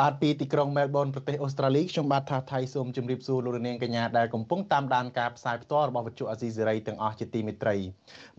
[0.00, 7.76] បាទពីទីក្រុងមែលប៊នប្រទេសអូស្ត្រាលីខ្ញុំបាទថាថៃសូមជម្រាបសួរលោកនាងកញ្ញាដែលកំពុងតាមដានការផ្សាយផ្ទាល់របស់វិទ្យុអាស៊ីសេរីទាំងអស់ជាទីមេត្រី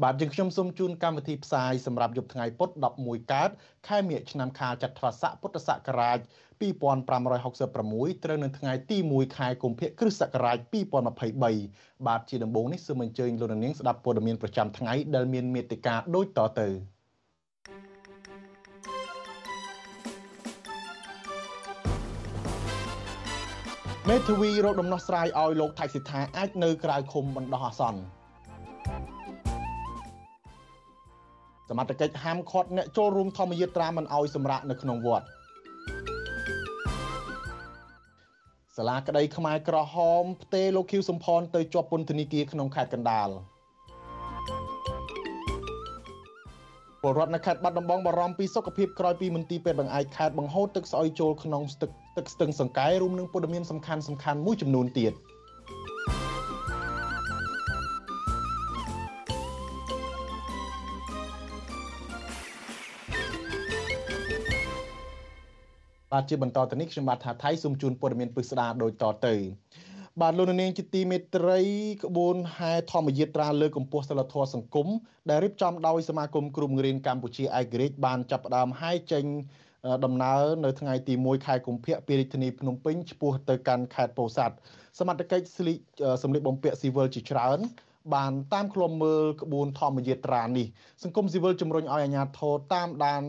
[0.04, 2.70] បាទយើងខ្ញុំសូមជូនកម្មវិធីផ្សាយសម្រាប់យប់ថ្ងៃពុធ
[3.02, 3.50] 11កើត
[3.88, 6.20] ខែមិញឆ្នាំខាលចត្វាស័កពុទ្ធសករាជ
[6.62, 10.58] 2566ត្រូវនៅថ្ងៃទី1ខែកុម្ភៈគ្រិស្តសករាជ
[11.34, 16.70] 2023បាទជាដំបូងនេះសូមអញ្ជើញលោកនាងស្ដាប់ព័ត៌មានប្រចាំថ្ងៃដែលមានមេត្តាដូចតទៅ។
[24.12, 28.00] មេធាវីរកដំណោះស្រាយឲ្យលោកថៃសិដ្ឋាអាចនៅក្រៅឃុំបណ្ដោះអាសន្ន
[31.70, 35.26] សមត្ថកិច្ចហាមឃាត់អ្នកចូលរួមធម្មយាត្រាមិនឲ្យសម្រាកនៅក្នុងវត្ត
[38.78, 43.30] សាលាក្តីខ្មែរក្រហមផ្ទេលោកខៀវសំផនទៅជាប់ពន្ធនាគារក្នុងខេត្តកណ្ដាល
[47.06, 55.14] ពលរដ្ឋនៅខេត្តបាត់ដំបងបារម្ភពីសុខភាពក្រោយពីមន្ទីរពេទ្យបង្អែកខេត្តបង្ហូរទឹកស្អុយចូលក្នុងទឹកទឹកស្ទឹងសង្កែរួមនឹងព័ត៌មានសំខាន់សំខាន់មួយចំនួនទៀត
[66.12, 69.34] បាទជាបន្តទៅនេះខ្ញុំបាទថាថៃសូមជូនព័ត៌មានពិស្ដាដូចតទៅ
[70.22, 71.60] បាទលោកនាងជាទីមេត្រី
[72.04, 74.88] ក្បួនហែធម្មយាត្រាលើកម្ពុជាសិលធម៌សង្គម
[75.30, 79.24] ដែលរៀបចំដោយសមាគមគ្រូបង្រៀនកម្ពុជាឯករាជ្យបានចាប់ផ្ដើមហែចេញ
[80.06, 84.56] ដំណើរនៅថ្ងៃទី1ខែកុម្ភៈពីរាជធានីភ្នំពេញឆ្ពោះទៅកាន់ខេត្តពោធិ៍សាត់
[85.00, 85.80] សមត្ថកិច្ចស្លីក
[86.24, 87.60] សម្លៀកបំពាក់ស៊ីវិលជាច្រើន
[88.14, 90.68] បានតាមឃ្លាំមើលក្បួនធម្មយាត្រានេះ
[91.04, 93.24] សង្គមស៊ីវិលជំរុញឲ្យអាជ្ញាធរតាមដាន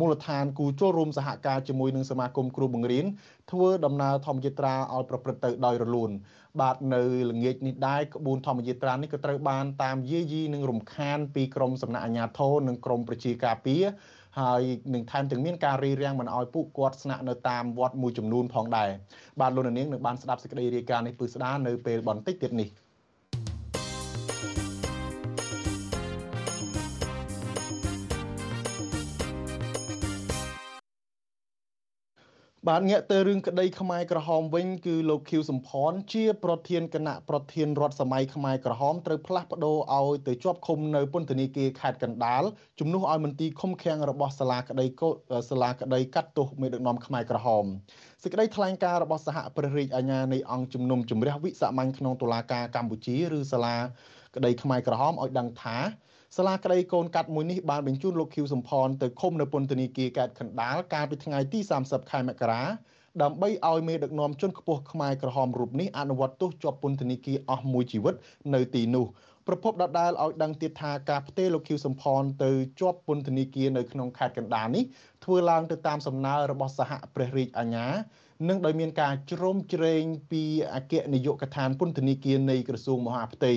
[0.00, 3.04] មូលដ្ឋានគូចូលរួមសហការជាមួយនឹងសមាគមគ្រូបង្រៀន
[3.50, 6.10] ធ្វើដំណើរធម្មយាត្រាឲ្យប្រព្រឹត្តទៅដោយរលូន
[6.60, 13.84] បាទនៅល្ងាចនេះដែរក្បួនធម្មយាត្រានេះក៏ត្រូវបានតាមយាយីនឹងរំខានពីក្រមសំណាក់អាជ្ញាធរនិងក្រមប្រជាការពារ
[14.40, 14.62] ហើយ
[14.94, 18.90] នឹងថែមទាំងមានការរីរាំងមិនឲ្យពួកគាត់ស្នាក់នៅតាមវត្តមួយចំនួនផងដែរ
[19.40, 22.68] បាទលោកនាងនឹងបានស្ដាប់សេចក្តីរាយការណ៍នេះពឹស្ដានៅពេលបន្តិចទៀតនេះ
[32.70, 42.42] បាទងាកទៅរឿងក្តីខ្មែរក្រហមវិញគឺលោកខៀវសំផនជា ប្រធានគណៈប្រធានរដ្ឋសម័យខ្មែរក្រហមត្រូវផ្លាស់ប្ដូរឲ្យទៅជាប់ឃុំនៅពន្ធនាគារខេត្តកណ្ដាល
[42.80, 44.86] ជំនួសឲ្យមន្ទីរឃុំឃាំងរបស់សាលាក្តី
[45.50, 47.64] សាលាក្តីកាត់ទោសមេដឹកនាំខ្មែរក្រហម
[48.22, 53.76] សេចក្តីថ្លែងការណ៍របស់សហព្រះរាជអាជ្ញានៃអង្គជំនុំជម្រះវិសាមញ្ញក្នុងតុលាការកម្ពុជាឬសាលា
[54.36, 55.78] ក្តីខ្មែរក្រហមឲ្យដឹងថា
[56.36, 62.62] សាលាក្តីកូនកាត់មួយនេះបានបញ្ជូនលោកខៀវសំផនទៅឃុំនៅពន្ធនាគារកែតខណ្ដាលកាលពីថ្ងៃទី30ខែមករា
[63.22, 68.14] ដើម្បីឲ្យមេដឹកនាំជនខ្ពស់ខ្មែរក្រហមរូបនេះអនុវត្តទោសជាប់ពន្ធនាគារអស់មួយជីវិត
[68.54, 69.06] នៅទីនោះ
[69.46, 74.84] ប្រពន្ធដដាលឲ្យដឹងទៀតថាការផ្ទេរលោកខៀវសំផនទៅជាប់ពន្ធនាគារនៅក្នុងខេត្តកណ្ដាលនេះ
[75.24, 77.86] ធ្វើឡើងទៅតាមសំណើរបស់សហព្រះរាជអាជ្ញា
[78.48, 80.42] និងដោយមានការជ្រោមជ្រែងពី
[80.74, 83.54] អគ្គនាយកដ្ឋានពន្ធនាគារនៃក្រសួងមហាផ្ទៃ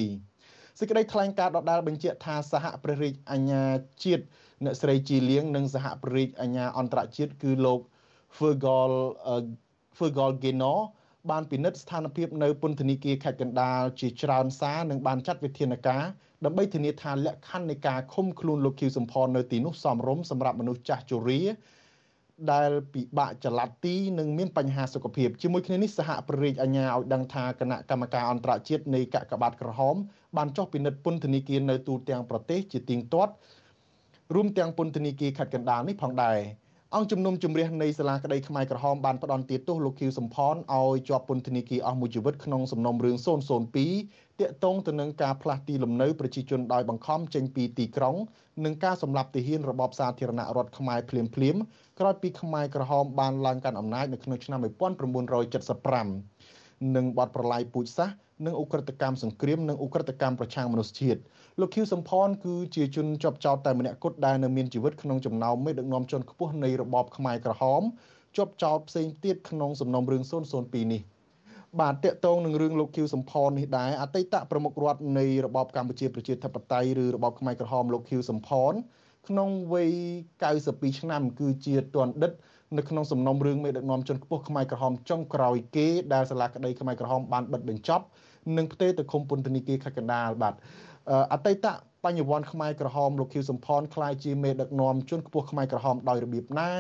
[0.79, 3.63] សេចក្តីថ្លែងការណ៍ដដាលបញ្ជាក់ថាសហព្រះរាជអាជ្ញា
[4.03, 4.23] ជាតិ
[4.63, 7.79] អ្នកស្រីជីលៀងនិងសហព្រះរាជអាជ្ញាអន្តរជាតិគឺលោក
[8.37, 8.93] Fergal
[9.97, 10.73] Fergal Geno
[11.31, 16.03] បានពិនិត្យស្ថានភាពនៅពន្ធនាគារខេត្តកណ្ដាលជាច្រើនសារនិងបានចាត់វិធានការ
[16.45, 21.41] ដើម្បីធានាថាលក្ខខណ្ឌនៃការឃុំខ្លួនលោកខៀវសំផននៅទីនោះសមរម្យសម្រាប់មនុស្សចាស់ជរា
[22.51, 29.95] ដែលពិបាកចល័តទីនិងមានបញ្ហាសុខភាពជាមួយគ្នានេះសហប្ររាជអាជ្ញាឲ្យដឹងថាគណៈកម្មការអន្តរជាតិនៃកកបាតក្រហម
[30.37, 33.31] បានចុះពិនិត្យពន្ធនាគារនៅទូទាំងប្រទេសជាទៀងទាត់
[34.35, 36.39] រួមទាំងពន្ធនាគារខេត្តកណ្ដាលនេះផងដែរ
[36.95, 43.17] អង្គជំនុំជម្រះនៃសាលាក្តីខ្មែរក្រហមបានផ្ដន់ទាទោសលោកខៀវសំផនឲ្យជាប់ពន្ធនាគារអស់មួយជីវិតក្នុងសំណុំរឿង
[43.93, 48.15] 002 ទាក់ទងទៅនឹងការផ្លាស់ទីលំនៅប្រជាជនដោយបង្ខំចេញពីទីក្រុង
[48.65, 51.55] និងការសម្លាប់ទាហានរបបសាធារណរដ្ឋខ្មែរភ្លាមភ្លាម
[51.99, 54.65] ក្រោយពីខ្មែរក្រហមបានឡើងកាន់អំណាចនៅក្នុងឆ្នាំ1975
[56.95, 58.15] និងបទប្រឡាយពូជសាសន៍
[58.45, 61.19] និងអ ுக ្រិតកម្មសង្គ្រាមនិងអ ுக ្រិតកម្មប្រឆាំងមនុស្សជាតិ
[61.59, 67.81] លោកខៀវសំផនគឺជាជនជាប់ចោតតែម្នាក់គត់ដែលនៅមានជីវិតក្នុងចំណោមមេដឹកនាំជាន់ខ្ពស់នៃរបបខ្មែរក្រហម
[68.37, 70.23] ជាប់ចោតផ្សេងទៀតក្នុងសំណុំរឿង
[70.57, 71.01] 002នេះ
[71.81, 78.73] បាទតកតងនឹងរឿងលោកខៀវសំផននេះដែរអតីតប្រមុខរដ្ឋនៃរបបកម្ពុជាប្រជាធិបតេយ្យឬរបបខ្មែរក្រហមលោកខៀវសំផន
[79.27, 79.91] ក្នុងវ័យ
[80.41, 82.31] 92ឆ្នាំ គឺជាទណ្ឌិត
[82.77, 88.05] នៅក្នុងសំណុំរឿងមេដឹកនាំជនខ្ពស់ខ្មែរក្រហមចុងក្រោយគេដែលសាលាក្តីខ្មែរក្រហមបានបិទបញ្ចប់
[88.57, 90.53] និងផ្ទេរទៅឃុំពន្ធនាគារខេត្តកណ្ដាលបាទ
[91.33, 91.65] អតីត
[92.03, 96.71] បញ្ញវន្តខ្មែរក្រហមលោកខៀវសំផនក្លាយជាមេដឹកនាំជនខ្ពស់ខ្មែរក្រហមដោយរបៀបណា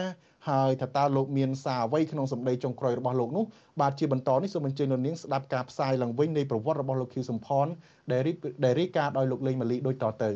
[0.49, 3.45] ហើយថាតើលោកមានសារអ្វីក្នុងសម្ដីចុងក្រោយរបស់លោកនោះ
[3.81, 7.67] បាទជាបន្តនេះសូមអញ្ជើញលោកនាងស្ដាប់ការផ្សាយឡើងវិញនៃប្រវត្តិរបស់លោកខៀវសំផន
[8.11, 8.21] ដែល
[8.63, 10.31] ដែលរីកាដោយលោកលេងម៉ាលីដូចតទៅ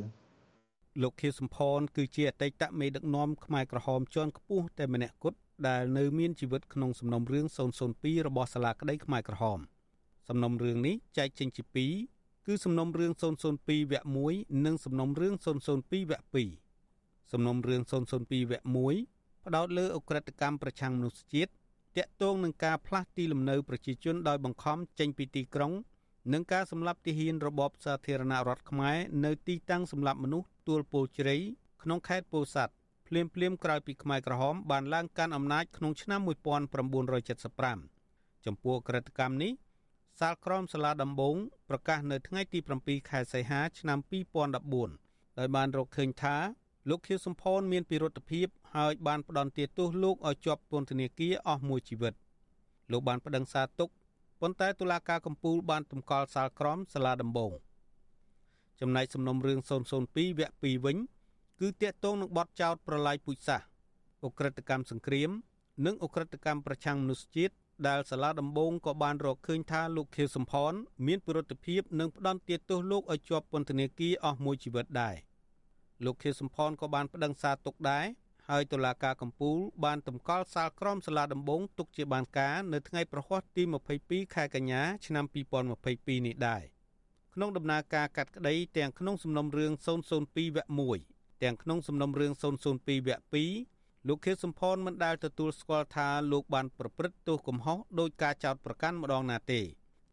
[1.01, 5.37] លោកខៀវសំផនគឺជាអតីតមេដឹកនាំខ្មែរក្រហមជាន់ខ្ពស់តែម្នាក់គត់
[5.67, 7.45] ដែលនៅមានជីវិតក្នុងសំណុំរឿង
[7.85, 9.59] 002របស់សាលាក្តីខ្មែរក្រហម
[10.29, 11.63] សំណុំរឿងនេះចែកចេញជា
[12.09, 16.37] 2គឺសំណុំរឿង002វគ្គ1និងសំណុំរឿង002វគ្គ
[16.73, 18.65] 2សំណុំរឿង002វគ្គ
[19.03, 19.16] 1
[19.47, 21.51] ផ្ដោតលើអ ுக ្រិតកម្មប្រឆាំងមនុស្សជាតិ
[21.97, 25.73] តាក់ទងនឹងការផ្លាស់ទីលំនៅប្រជាជនដោយបង្ខំចេញពីទីក្រុង
[26.33, 31.35] និងការសម្លាប់ទាហានរបបសាធារណរដ្ឋខ្មែរនៅទីតាំងសម្លាប់មនុស្សទួលពោជ្រៃ
[31.83, 32.73] ក្នុងខេត្តពោធិ៍សាត់
[33.07, 36.19] ភ្លាមភ្លាមក្រោយពីខ្មែរក្រហមបានឡើងកាន់អំណាចក្នុងឆ្នាំ
[36.77, 39.51] 1975ចំពោះក្រិតកម្មនេះ
[40.19, 41.35] សាលក្រមសាលាដំបង
[41.69, 43.99] ប្រកាសនៅថ្ងៃទី7ខែសីហាឆ្នាំ
[44.67, 46.37] 2014ដោយបានរកឃើញថា
[46.89, 52.13] លោកខៀវសំផនមានពិរុទ្ធភាពហើយបានផ្ដន់ទាទោសលោកឲ្យជាប់ពន្ធនាគារអស់មួយជីវិត
[52.91, 53.89] លោកបានប្តឹងសារទុក
[54.41, 57.51] ប៉ុន្តែតុលាការកំពូលបានទម្កល់សាលក្រមសាលាដំបង
[58.79, 60.97] ចំណែកសំណុំរឿង002វគ្គ2វិញ
[61.59, 63.67] គឺតាក់ទងនឹងបទចោទប្រឡាយពូជសាសន៍
[64.23, 65.29] អ ுக ្រិតកម្មសង្គ្រាម
[65.85, 67.55] និងអ ுக ្រិតកម្មប្រឆាំងមនុស្សជាតិ
[67.87, 70.73] ដែលសាលាដំបងក៏បានរកឃើញថាលោកខៀវសំផន
[71.07, 75.15] មានពិរុទ្ធភាពនិងផ្ដន់ទាទោសលោកឲ្យជាប់ពន្ធនាគារអស់មួយជីវិតដែរ
[76.05, 78.05] លោកខៀវសំផនក៏បានប្តឹងសារទុកដែរ
[78.49, 83.63] ហើយតុលាការកំពូលបានតម្កល់សាលក្រមសាលាដំបងទុកជាបានការនៅថ្ងៃប្រហ័សទី
[83.99, 85.25] 22ខែកញ្ញាឆ្នាំ
[85.71, 86.63] 2022នេះដែរ
[87.33, 99.61] ក្នុងដំណើរការកាត់ក្តីទាំងក្នុងសំណុំរឿង002វគ្គ1ទាំងក្នុងសំណុំរឿង002វគ្គ2លោកខៀវសំផនមិនដែលទទួលស្គាល់ថាលោកបានប្រព្រឹត្តទោសកំហុសដោយការចោទប្រកាន់ម្ដងណាទេ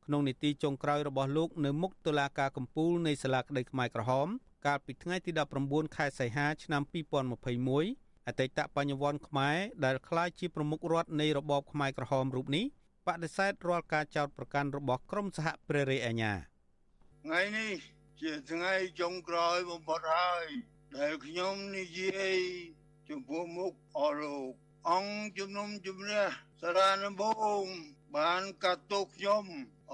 [0.04, 4.28] ក្នុងនីតិចុងក្រោយរបស់លោកនៅមុខតុលាការកំពូលនៃសាលាក្តីខ្មែរក្រហម
[4.66, 5.30] កាលពីថ្ងៃទី
[5.62, 6.82] 19ខែសីហាឆ្នាំ
[7.54, 12.64] 2021អតីតបញ្ញវន្តខ្មែរដែលក្លាយជាប្រមុខរដ្ឋនៃរបបខ្មែរក្រហមរូបនេះ
[13.06, 16.32] បដិសេធរាល់ការចោទប្រកាន់របស់ក្រមសហព្រះរាជអាជ្ញា
[17.24, 17.74] ថ្ងៃនេះ
[18.22, 20.46] ជាថ្ងៃចុងក្រោយបំផុតហើយ
[20.96, 22.36] ដែលខ្ញុំនិយាយ
[23.08, 24.52] ចំពោះមុខអស់លោក
[24.90, 26.26] អង្គជំនុំជម្រះ
[26.60, 27.22] សារណប
[27.62, 27.64] ង
[28.16, 29.44] បានកាត់ទោសខ្ញុំ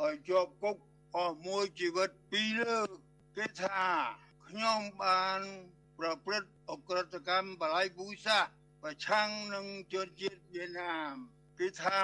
[0.01, 0.77] ឲ្យជាប់គុក
[1.17, 2.89] អស់មួយជីវិតពីរលើក
[3.37, 3.81] គេថា
[4.51, 5.41] ខ្ញុំបាន
[5.99, 8.39] ប្រព្រឹត្តអក្រិតកម្មបល័យពូសា
[8.83, 11.15] ប្រឆាំងនឹងជនជាតិវៀតណាម
[11.59, 12.03] គឺថា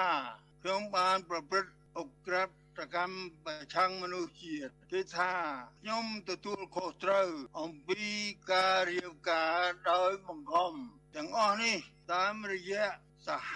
[0.61, 2.49] ខ្ញុំបានប្រព្រឹត្តអក្រិត
[2.95, 5.33] កម្មប្រឆាំងមនុស្សជាតិគឺថា
[5.81, 7.29] ខ្ញុំទទួលខុសត្រូវ
[7.59, 8.03] អំពី
[8.51, 9.61] ការរៀបការ
[9.91, 10.73] ដោយបង្ខំ
[11.15, 11.77] ទាំងអស់នេះ
[12.13, 12.87] តាមរយៈ
[13.27, 13.53] សហ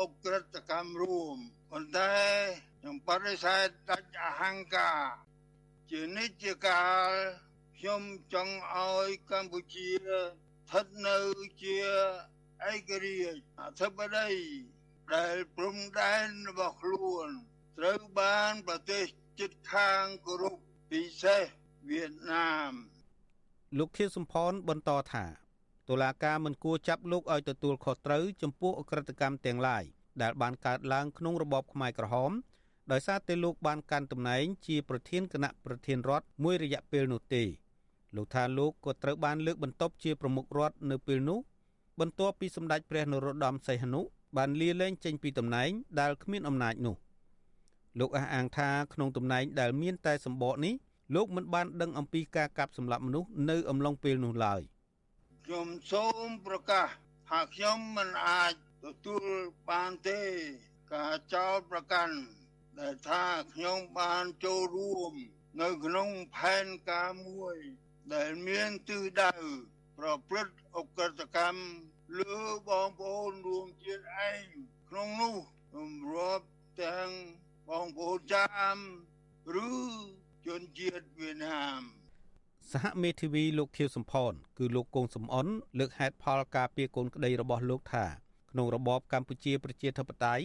[0.00, 1.36] អក្រិតកម្មរួម
[1.70, 2.16] ប៉ុន្តែ
[2.78, 5.02] ខ្ញុំបដិសេធដាច់អហង្ការ
[5.90, 7.10] ជានិច្ចកាល
[7.80, 8.04] ខ្ញុំ
[8.34, 11.18] ចង់ឲ្យកម្ពុជាស្ថិតនៅ
[11.62, 11.76] ជា
[12.70, 14.42] ឯករាជ្យអធិបតេយ្យ
[15.14, 17.28] ដែលព្រំដែនរបស់ខ្លួន
[17.78, 19.04] ត្រូវបានប្រទេស
[19.40, 20.54] ជិតខាងគោរព
[20.90, 21.42] ពិសេស
[21.88, 22.72] វៀតណាម
[23.78, 25.24] លោកខៀវសំផនបន្តថា
[25.88, 29.84] តុលាការមិនគួរចាប់លោកឲ្យទទួលខុសត្រូវចំពោះអក្រិតកម្មទាំងឡាយ
[30.22, 32.32] ដែលបានកើតឡើងក្នុងរបបខ្មែរក្រហម
[32.92, 37.44] ដោយសារតែលោកបានកាន់តំណែងជាប្រធានគណៈប្រធានរដ្ឋមួយរយៈពេលនោះទេ
[38.16, 41.38] លោកថាលោកក៏ត្រូវបានលើកបន្ទប់ជាប្រមុខរដ្ឋនៅពេលនោះ
[42.00, 44.00] បន្ទាប់ពីសម្ដេចព្រះនរោត្តមសីហនុ
[44.36, 46.96] បានលាលែងចេញពីតំណែងដែលគ្មានអំណាចនោះ
[47.98, 50.74] លោកអះអាងថាក្នុងតំណែងដែលមានតែសម្បកនេះ
[51.14, 54.60] លោកមិនបានដឹងអំពីការកាប់សម្លាប់មនុស្សនៅអំឡុងពេលនោះឡើយ
[55.44, 56.86] ខ្ញុំសូមប្រកាស
[57.28, 58.52] ថាខ្ញុំមិនអាច
[58.84, 59.24] ទទួល
[59.70, 60.20] បានទេ
[60.94, 62.16] ការចោទប្រកាន់
[62.80, 63.24] ដែលថា
[63.54, 65.12] ខ្ញុំបានចូលរួម
[65.60, 67.56] នៅក្នុងផែនការមួយ
[68.14, 69.32] ដែលមានទិសដៅ
[69.98, 71.62] ប្រព្រឹត្តអកតកម្ម
[72.20, 72.36] លើ
[72.68, 74.44] បងប្អូនរួមជាតិឯង
[74.88, 75.34] ក្នុងនោះ
[75.76, 76.46] រំរាប់
[76.82, 77.10] ទាំង
[77.68, 78.76] បងប្អូនចាម
[79.66, 79.68] ឬ
[80.46, 81.80] ជនជាតិវៀតណាម
[82.72, 85.46] សហមេធាវីលោកខៀវសំផនគឺលោកកូនសំអន
[85.78, 88.04] លើកហេតុផលការពីកូនក្តីរបស់លោកថា
[88.50, 90.44] ក្នុងរបបកម្ពុជាប្រជាធិបតេយ្យ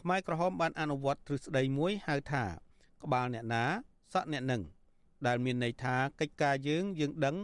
[0.00, 2.44] ខ្មែរក្រហមបានអនុវត្តទ្រឹស្ដីមួយហៅថា
[3.04, 3.64] ក្បាលអ្នកណា
[4.12, 4.62] សក់អ្នកនឹង
[5.26, 7.36] ដែលមានន័យថាកិច្ចការយើងយើងដឹង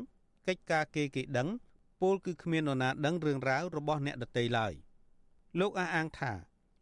[0.49, 1.49] កិច្ចការគេគេដឹង
[2.01, 4.73] ពលគឺគ្មាននរណាដឹងរឿងរ៉ាវរបស់អ្នកដតីឡើយ
[5.61, 6.33] លោកអះអាងថា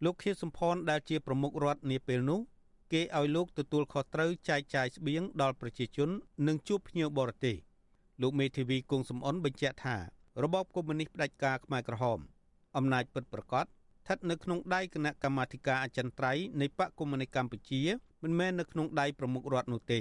[0.04, 2.40] លោកខៀវសំផនដែលជាប្រមុខរដ្ឋនាពេលនោះ
[2.92, 6.08] គេឲ្យលោកទទួលខុសត្រូវចែកចាយស្បៀងដល់ប្រជាជន
[6.46, 7.56] និងជួបភ្ញៀវបរទេស
[8.22, 9.96] លោកមេធាវីគង់សំអនបញ្ជាក់ថា
[10.42, 12.18] របបកុម្មុយនីសផ្ដាច់ការខ្មែរក្រហម
[12.76, 13.66] អំណាចពិតប្រាកដ
[14.06, 17.80] ថិតនៅក្នុងដៃគណៈកម្មាធិការអចិន្ត្រៃយ៍នៃបកកុម្មុយនីសកម្ពុជា
[18.22, 20.00] មិនមែននៅក្នុងដៃប្រមុខរដ្ឋនោះទេ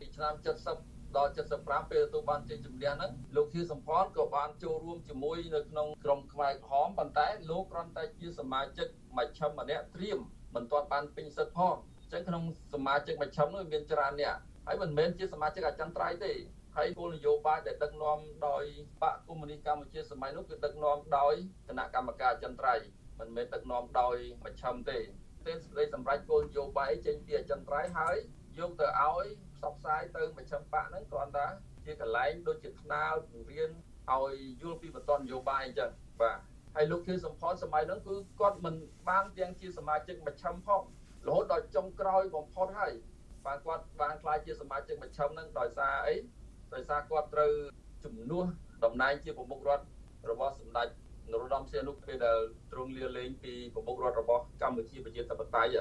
[0.00, 0.34] ពីឆ្នាំ
[0.74, 8.86] 70ដល់75ពេលទទួលបានជ័យជំនះហ្នឹងលោកជាសំផនក៏បានចូលរួមជាមួយនៅក្នុងក្រុមខ្មែរក្រហមប៉ុន្តែលោកគ្រាន់តែជាសមាជិក
[9.18, 10.18] មជ្ឈិមម្នាក់ត្រៀម
[10.54, 12.42] មិនទាន់បានពេញសិទ្ធិផងអញ្ចឹងក្នុង
[12.74, 16.32] សមាជិកមជ្ឈិមនោះមានច្រើនអ្នកហើយមិនមែនជាសមាជិកអចិន្ត្រៃយ៍ទេ
[16.76, 18.64] ហើយគោលនយោបាយដែលដឹកនាំដោយ
[19.02, 21.34] បកកុម្មុយនីសកម្ពុជាសម័យនោះគឺដឹកនាំដោយ
[21.68, 22.86] គណៈកម្មការអចិន្ត្រៃយ៍
[23.18, 24.98] មិនមែនដឹកនាំដោយមជ្ឈិមទេ
[25.46, 28.16] ទេសេចក្តីសម្រេចគោលនយោបាយចេញពីអចិន្ត្រៃយ៍ហើយ
[28.58, 29.26] យកទៅឲ្យ
[29.60, 31.46] ផ្សព្វផ្សាយទៅមជ្ឈិមបកហ្នឹងគ្រាន់តែ
[31.84, 33.70] ជាកន្លែងដូចជាថ្នាលពង្រៀន
[34.12, 35.90] ឲ្យយល់ពីបន្តនយោបាយអញ្ចឹង
[36.20, 36.38] បាទ
[36.76, 38.74] ហើយលោកខៀវសំផនសម័យហ្នឹងគឺគាត់មិន
[39.08, 40.82] បានទាំងជាសមាជិកមជ្ឈិមផង
[41.26, 42.92] រហូតដល់ចុងក្រោយបំផុតហើយ
[43.46, 46.14] បាទគាត់បានខ្លាចជាសមាជិកមជ្ឈិមហ្នឹងដោយសារអី
[46.74, 47.52] ដោយសារគាត់ត្រូវ
[48.04, 48.44] ជំនួស
[48.84, 49.84] តំណែងជាប្រមុខរដ្ឋ
[50.30, 50.88] របស់សម្ដេច
[51.30, 52.38] នរោត្តមសីហនុពេលដែល
[52.72, 55.76] ទ្រង់លាលែងពីប្រមុខរដ្ឋរបស់កម្ពុជាប្រជាធិបតេយ្យ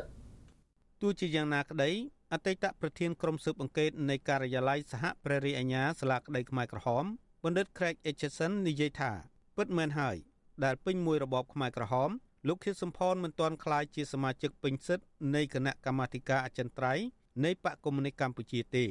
[1.02, 1.92] ទោះជាយ៉ាងណាក្តី
[2.34, 7.06] អតីតប្រធានក្រុមស៊ើបអង្កេតនៃការិយាល័យសហព្រះរាជអាជ្ញាសាលាក្តីខ្មែរក្រហម
[7.44, 9.12] បណ្ឌិត Craig Etchison និយាយថា
[9.58, 10.18] ពិតមែនហើយ
[10.64, 12.10] ដែលពេញមួយរបបខ្មែរក្រហម
[12.48, 15.06] លោកខៀវសំផនមិនទាន់ក្លាយជាសមាជិកពេញសិទ្ធិ
[15.36, 17.06] នៃគណៈកម្មាធិការអចិន្ត្រៃយ៍
[17.46, 18.86] នៃបកកុម្មុយនីសកម្ពុជាទេ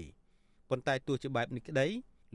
[0.68, 1.86] ប៉ុន្តែទោះជាបែបនេះក្តី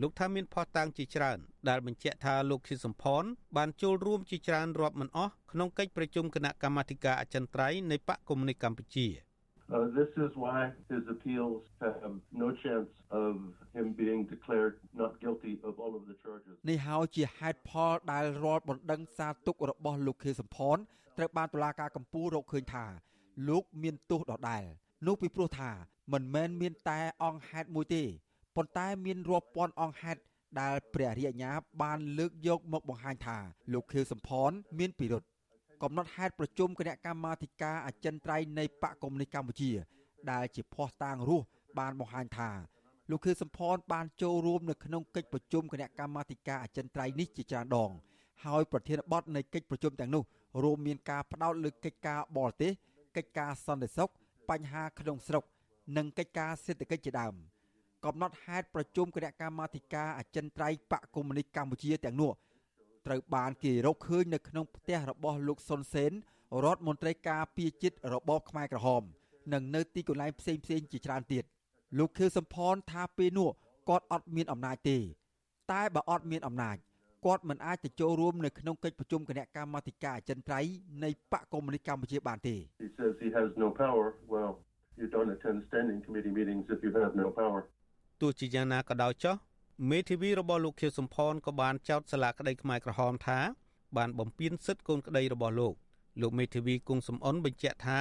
[0.02, 3.24] លោកថាមានផុសតាងជាច្រើនដែលបញ្ជាក់ថាលោកខៀវសំផន
[3.58, 9.08] បានចូលរួមជាច្រើនរាប់មិនអស់ក្នុងកិច្ចប្រជុំគណៈកម្មាធិការអចិន្ត្រៃយ៍នៃបកកុម្មុយនីសកម្ពុជា
[9.72, 13.36] Uh, this is why his appeals have no chance of
[13.74, 16.56] him being declared not guilty of all of the charges.
[16.70, 20.78] នេះហើយជាហេតុផលដែលរាល់បណ្ដឹងសារទុករបស់លោកខេសំផន
[21.18, 22.86] ត្រូវបានតុលាការកំពូលរកឃើញថា
[23.50, 24.64] លោកមានទោសដដែល
[25.08, 25.72] នោះពីព្រោះថា
[26.14, 28.04] មិនមែនមានតែអង្គហេតុមួយទេ
[28.56, 30.22] ប៉ុន្តែមានរាប់ពាន់អង្គហេតុ
[30.62, 31.52] ដែលព្រះរាជអាជ្ញា
[31.82, 33.38] បានលើកយកមកបង្ហាញថា
[33.74, 35.28] លោកខៀវសំផនមានពិរុទ្ធ
[35.82, 39.72] កំណត់ហេតុប្រជុំគណៈកម្មាធិការអចិន្ត្រៃយ៍នៃបកកុម្មុយនីសកម្ពុជា
[40.32, 41.46] ដែលជាភ័ស្តុតាងរស់
[41.80, 42.50] បានបង្ហាញថា
[43.10, 47.92] លោកខឿសំផនបានចូលរួមនៅក្នុងកិច្ចប្រជុំគណៈកម្មាធិការអចិន្ត្រៃយ៍នេះជាច្រើនដង
[48.46, 50.24] ហើយប្រធានបទនៃកិច្ចប្រជុំទាំងនោះ
[50.64, 52.72] រួមមានការផ្ដោតលើកិច្ចការបរទេស
[53.16, 54.10] កិច្ចការសន្តិសុខ
[54.50, 55.44] បញ្ហាក្នុងស្រុក
[55.98, 57.34] និងកិច្ចការសេដ្ឋកិច្ចជាដើម
[58.06, 62.32] កំណត់ហេតុប្រជុំគណៈកម្មាធិការអចិន្ត្រៃយ៍បកកុម្មុយនីសកម្ពុជាទាំងនោះ
[63.08, 66.12] ត្រូវបានគេរកឃើញនៅក្នុងផ្ទះរបស់លោកសុនសេន
[66.64, 69.04] រដ្ឋមន្ត្រីការពារជាតិរបបខ្មែរក្រហម
[69.54, 71.44] និងនៅទីកន្លែងផ្សេងផ្សេងជាច្រើនទៀត
[71.98, 73.50] លោកខៀវសំផនថាពេលនោះ
[73.90, 74.98] គាត់អត់មានអំណាចទេ
[75.72, 76.78] តែបើអត់មានអំណាច
[77.26, 80.72] គាត់មិនអាចទៅចូលរួមនៅក្នុងកិច្ចប្រជុំគណៈកម្មាធិការអចិន្ត្រៃយ៍
[81.04, 84.06] នៃបកកុម្មុយនីសកម្ពុជាបានទេ He says he has no power
[84.36, 84.54] well
[85.00, 87.60] you don't attend standing committee meetings if you have no power
[88.22, 89.36] ទោះជាយ៉ាងណាក៏ដោយចុះ
[89.90, 93.40] មេធាវីរបស់លោកខៀវសំផនក៏បានចោទសាលាក្តីខ្មែរក្រហមថា
[93.98, 95.74] បានបំពានសិទ្ធិកូនក្តីរបស់លោក
[96.22, 98.00] លោកមេធាវីគង់សំអនបញ្ជាក់ថា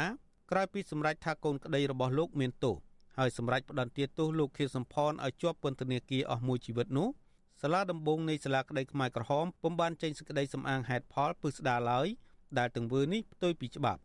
[0.51, 2.77] ក្រោយពីសម្រេចថាកូនក្តីរបស់លោកមានទោស
[3.19, 7.09] ហើយសម្រេចផ្តន្ទាទោសលោកខៀវសំផនឲ្យជាប់ពន្ធនាគារអស់មួយជីវិតនោះ
[7.63, 12.07] សាលាដំបងនៃសាលាក្តីខ្មែរក្រហមពុំបានចេញសេចក្តីសម្អាងហេតុផលពឹស្ដារឡើយ
[12.59, 14.01] ដែលទង្វើនេះផ្ទុយពីច្បាប់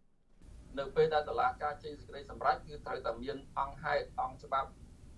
[0.80, 4.70] នៅពេលដែលតុលាការចេញសេចក្តីសម្រេចគឺត្រូវតែមានអង្គហេតុអង្គច្បាប់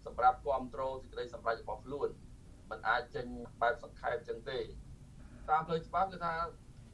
[0.06, 2.10] សម្រាប់គ្រប់គ្រងសេចក្តីសម្រេចរបស់ខ្លួន
[2.70, 3.26] មិនអាចចេញ
[3.62, 4.60] បែបសង្ខេបចឹងទេ
[5.50, 6.34] តាមផ្លូវច្បាប់គឺថា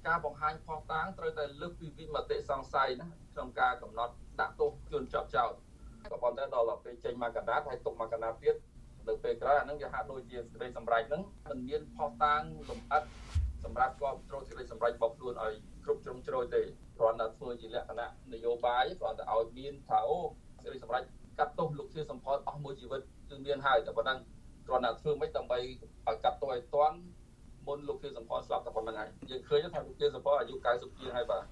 [0.08, 5.52] ការបង្ហាញផុសតាងត្រូវតែលើកពីវិមតិសង្ស័យណាក្នុងការកំណត់ដាក់ទោសជនជាប់ចោត
[6.12, 8.56] ក៏ប៉ុន្តែដល់ពេលចេញមកកណ្ដាលហើយទុកមកកណ្ដាលទៀត
[9.08, 13.04] នៅពេលក្រោយអានឹងវាហាក់ដូចជាសេចក្តីសម្រេចហ្នឹងមិនមានផុសតាងលម្អិត
[13.64, 15.54] សម្រាប់គ្រប់គ្រងសេចក្តីសម្រេចរបស់ខ្លួនឲ្យ
[15.86, 16.62] គ្រប់ជ្រុងជ្រោយទេ
[16.98, 20.18] គ្រាន់តែធ្វើជាលក្ខណៈនយោបាយគ្រាន់តែឲ្យមានថាអូ
[20.64, 21.04] សេចក្តីសម្រេច
[21.40, 24.18] កាត់ទោសលោកធានសម្ផស្សអស់មួយជីវិតគឺមានហើយតែប៉ុណ្ណឹង
[24.68, 26.98] គ្រាន់តែធ្វើមិនដើម្បីឲ្យកាត់ទោសឲ្យតាន់
[27.68, 31.44] មុនលោកជាសម្ផស្សស្លាប់តែប៉ុណ្្នឹងហើយយើងឃើញថាលោកជាសម្ផស្សអាយុ90ជាងហើយបាទ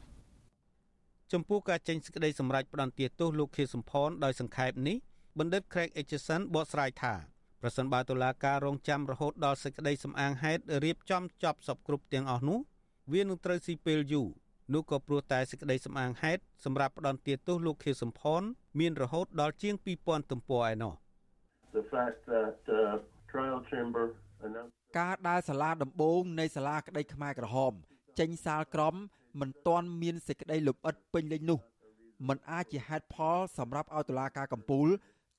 [1.34, 4.98] ចំពោះការចេញសេចក្តីសម្រេចផ្តន្ទាទោសលោកខៀវសំផនដោយសង្ខេបនេះ
[5.40, 7.14] បណ្ឌិត Craig Etchison បកស្រាយថា
[7.62, 12.60] ប្រសិនបើតុលាការរងចាំរហូតដល់សេចក្តីសម្អាងហេតុរៀបចំចប់សពគ្រប់ទាំងអស់នោះ
[13.14, 14.28] វានឹងត្រូវស៊ីពេលយូរ
[14.74, 18.42] នោះក៏ព្រោះតែសេចក្តីសម្អាងហេតុសម្រាប់ផ្តន្ទាទោសលោកខៀវសំផន
[18.80, 20.94] មានរហូតដល់ជាង2000ទំព័រឯណោះ
[21.80, 23.00] The fact that uh,
[23.32, 24.06] trial chamber
[24.46, 27.74] announced ការដែលសាលាដំបងនៃសាលាក្តីខ្មែរក្រហម
[28.20, 28.96] ចេញសាលក្រម
[29.40, 31.60] មិនទាន់មានសេចក្តីលម្អិតពេញលេញនោះ
[32.28, 34.88] มันអាចជាហេតុផលសម្រាប់ឲ្យតុលាការកំពូល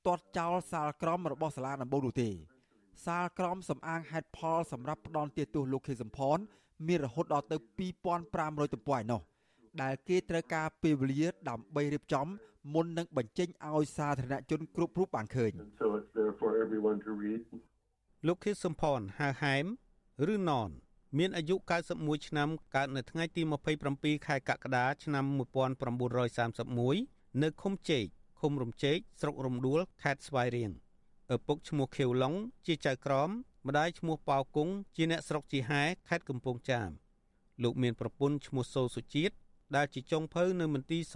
[0.07, 2.31] ទាត់ចោលសាលក្រមរបស់សាលាដំបងនោះទេ
[3.07, 6.39] សាលក្រមសំអាងហេតុផលសម្រាប់ផ្ដន់ទាទោសលោកខេសំផន
[6.87, 7.57] មានរហូតដល់ទៅ
[8.15, 9.21] 2500ទំព័រឯណោះ
[9.83, 12.27] ដែលគេត្រូវការពេលវេលាដើម្បីរៀបចំ
[12.75, 17.41] មុននឹងបញ្ចេញឲ្យសាធារណជនគ្រប់រូបបានឃើញ so it's there for everyone to read
[18.27, 19.65] លោកខៀវសំផនហៅហែម
[20.35, 20.71] ឬណន
[21.19, 21.57] មានអាយុ
[21.93, 23.43] 91ឆ្នាំកើតនៅថ្ងៃទី
[23.85, 25.25] 27ខែកក្កដាឆ្នាំ
[26.13, 28.05] 1931នៅឃុំជែក
[28.41, 30.71] ឃុំរំជែកស្រុករំដួលខេត្តស្វាយរៀង
[31.35, 32.35] ឪពុកឈ្មោះខៀវឡុង
[32.67, 33.31] ជាចៅក្រម
[33.67, 36.91] ម្ដាយឈ្មោះប៉ៅគង់ជាអ្នកស្រុកជីហែខេត្តកំពង់ចាម
[37.63, 39.35] លោកមានប្រពន្ធឈ្មោះសូសុជាតិ
[39.77, 41.15] ដែលជាចុងភៅនៅមន្ទីរស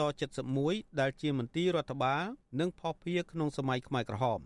[0.49, 2.25] 71ដែលជាមន្ទីររដ្ឋបាល
[2.61, 4.41] និងផុសភារក្នុងសម័យខ្មែរក្រហម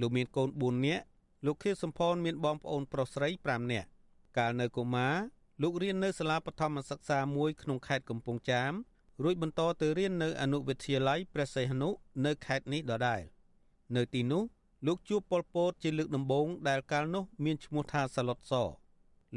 [0.00, 1.04] លោកមានកូន4នាក់
[1.46, 3.88] លោកខៀវសំផនមានបងប្អូនប្រុសស្រី5នាក់
[4.38, 5.16] កាលនៅកុមារ
[5.62, 8.72] លោករៀននៅសាលាបឋមសិក្សាមួយក្នុងខេត្តកំពង់ចាម
[9.22, 11.90] រួចបន្តទៅរៀននៅអនុវិទ្យាល័យព្រះសីហនុ
[12.26, 13.22] នៅខេត្តនេះដដែល
[13.96, 14.42] នៅទីនោះ
[14.86, 18.52] លោកជួបប៉ុលពតជាលើកដំបូងដែលកាលនោះមានឈ្មោះថាសាឡុតស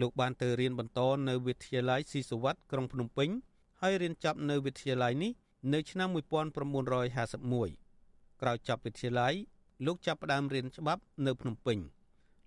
[0.01, 3.30] លោកបានទៅរៀនបន្តនៅវិទ្យាល័យស៊ីសុវត្ថិក្រុងភ្នំពេញ
[3.86, 5.32] ហើយរៀនចប់នៅវិទ្យាល័យនេះ
[5.74, 9.34] នៅឆ្នាំ1951ក្រោយចប់វិទ្យាល័យ
[9.86, 11.78] លោកចាប់ផ្ដើមរៀនច្បាប់នៅភ្នំពេញ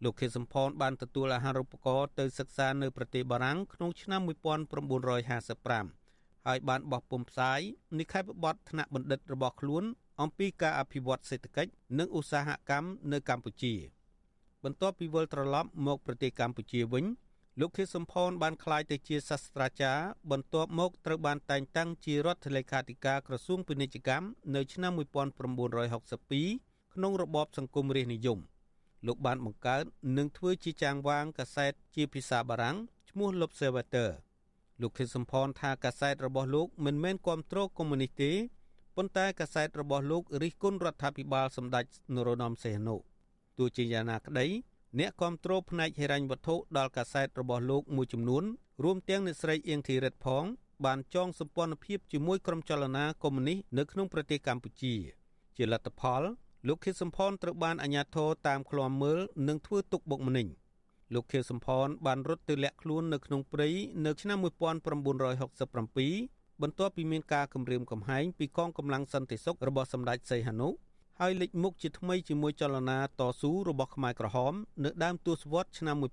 [0.04, 7.60] លោកខៀវសំផនបានទទួលអាហារូបករណ៍ទៅសិក្សានៅប្រទេសបារាំងក្នុងឆ្នាំ1955ហើយបានបោះពុម្ពផ្សាយ
[7.98, 9.84] និក្ខេបបទថ្នាក់បណ្ឌិតរបស់ខ្លួន
[10.20, 13.74] អំពីការអភិវឌ្ឍសេដ្ឋកិច្ចនិងឧស្សាហកម្មនៅកម្ពុជា
[14.64, 17.04] បន្ទាប់ពីវិលត្រឡប់មកប្រទេសកម្ពុជាវិញ
[17.60, 28.38] លោកខៀវសំផនបានក្លាយទៅជាសាស្ត្រាចារ្យបន្ទាប់មកត្រូវបានតែងតាំងជារដ្ឋលេខាធិការក្រសួងពាណិជ្ជកម្មនៅឆ្នាំ1962ក្នុងរបបសង្គមរាស្ត្រនិយម
[29.06, 29.84] លោកបានបង្កើត
[30.18, 32.76] និងធ្វើជាចាងវាងកាសែតជាភាសាបារាំង
[33.10, 34.10] ឈ្មោះ L'Observateur
[34.80, 38.32] លោកខៀវសំផនថាកាសែតរបស់លោកមិនមែនគ្រប់គ្រងកុម្មុយនីសទេ
[38.96, 41.84] ប៉ុន្តែកាសែតរបស់លោករិះគន់រដ្ឋាភិបាលសម្ដេច
[42.14, 42.96] នរោត្តមសីហនុ
[43.58, 44.46] ទោះជាយ៉ាងណាក្តី
[44.98, 48.44] អ្នកគ្រប់គ្រងផ្នែកហិរញ្ញវត្ថុដល់កាសែតរបស់លោកមួយចំនួន
[48.84, 50.44] រួមទាំងអ្នកស្រីអៀងធីរិតផង
[50.84, 54.94] បានចងសម្ព័ន្ធភាពជាមួយក្រុមចលនាកុម្មុយនីសនៅក្នុងប្រទេសកម្ពុជា
[55.56, 56.22] ជាលទ្ធផល
[56.66, 60.46] លោកខៀវសំផនត្រូវបានអាជ្ញាធរតាមឃ្លាំមើលនិងធ្វើទុកបុកម្នេញ
[61.14, 63.68] លោកខៀវសំផនបានរត់ទៅលាក់ខ្លួននៅក្នុងព្រៃ
[64.06, 64.48] នៅឆ្នាំ1967
[66.62, 70.68] បន្ទាប់ពីមានការគម្រាមកំហែងពីកងកម្លាំងសន្តិសុខរបស់សម្ដេចសីហនុ
[71.20, 76.06] ហើយលេចមុខជាថ្មីជាមួយចលនាតស៊ូរបស់ខ្មែរក្រហម នៅដើមទសវត្សរ៍ឆ្នាំ1970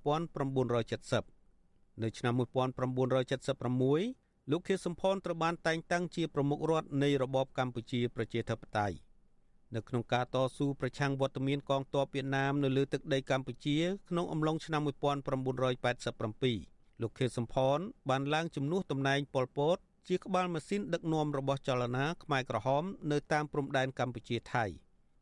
[2.04, 8.96] នៅឆ្នាំ1976លោកខៀវសំផនត្រូវបានតែងតាំងជាប្រមុខរដ្ឋនៃរបបកម្ពុជាប្រជាធិបតេយ្យ
[9.76, 13.78] នៅក្នុងការតស៊ូប្រឆាំងវត្តមានកងទ័ពវៀតណាមនៅលើទឹកដីកម្ពុជា
[14.10, 24.66] ក្នុងអំឡុងឆ្នាំ1987លោកខៀវសំផនបានឡើងជំនួសតំណែងប៉ុលពតជាក្បាលម៉ាស៊ីនដឹកនាំរបស់ចលនាខ្មែរក្រហម នៅតាមព្រំដែនកម្ពុជាថៃ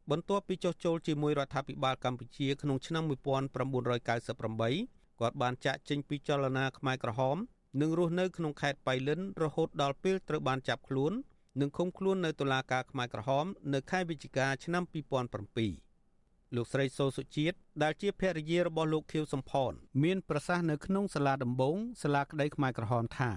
[0.10, 7.38] បន្ទាប់ពីចុះចូលជាមួយរដ្ឋាភិបាលកម្ពុជាក្នុងឆ្នាំ1998គាត់បានចាក់ចេញពីចលនាខ្មែរក្រហម
[7.82, 11.14] និងរស់នៅក្នុងខេត្តបៃលិនរហូតដល់ពេលត្រូវបានចាប់ខ្លួន
[11.60, 14.84] និងឃុំខ្លួននៅតុលាការខ្មែរក្រហម នៅខែវិច្ឆិកាឆ្នាំ
[15.90, 19.72] 2007លោកស្រីសូសុជាតិដែលជាភរិយារបស់លោកខៀវសំផន
[20.04, 23.32] មានប្រសាសន៍នៅក្នុងសាលាដំបងសាលាក្តីខ្មែរក្រហមថា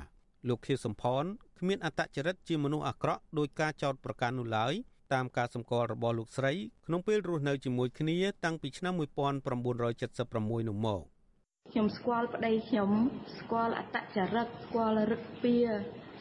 [0.48, 1.24] លោកខៀវសំផន
[1.59, 4.74] គ្មានអត្តចរិតជាមនុស្សអាក្រក់ដោយការចោទប្រកាន់នោះឡើយ
[5.12, 6.53] តាមការសម្គាល់របស់លោកស្រី
[6.87, 11.01] ក្នុងពេលរស់នៅជាមួយគ្នាតាំងពីឆ្នាំ1976នោះមក
[11.73, 12.90] ខ្ញុំស្គាល់ប្តីខ្ញុំ
[13.38, 15.55] ស្គាល់អត្តចរិតស្គាល់រឹកពី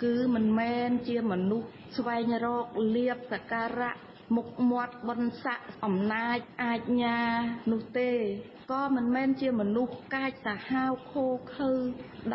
[0.04, 1.68] គឺមិនមែនជាមនុស្ស
[1.98, 2.66] ស្វែងរក
[2.96, 3.96] លៀបសការៈ
[4.36, 7.20] មុខមាត់បនស័កអំណាចអាជ្ញា
[7.72, 8.12] នោះទេ
[8.72, 11.72] ក៏មិនមែនជាមនុស្សកាចសាហាវខូខើ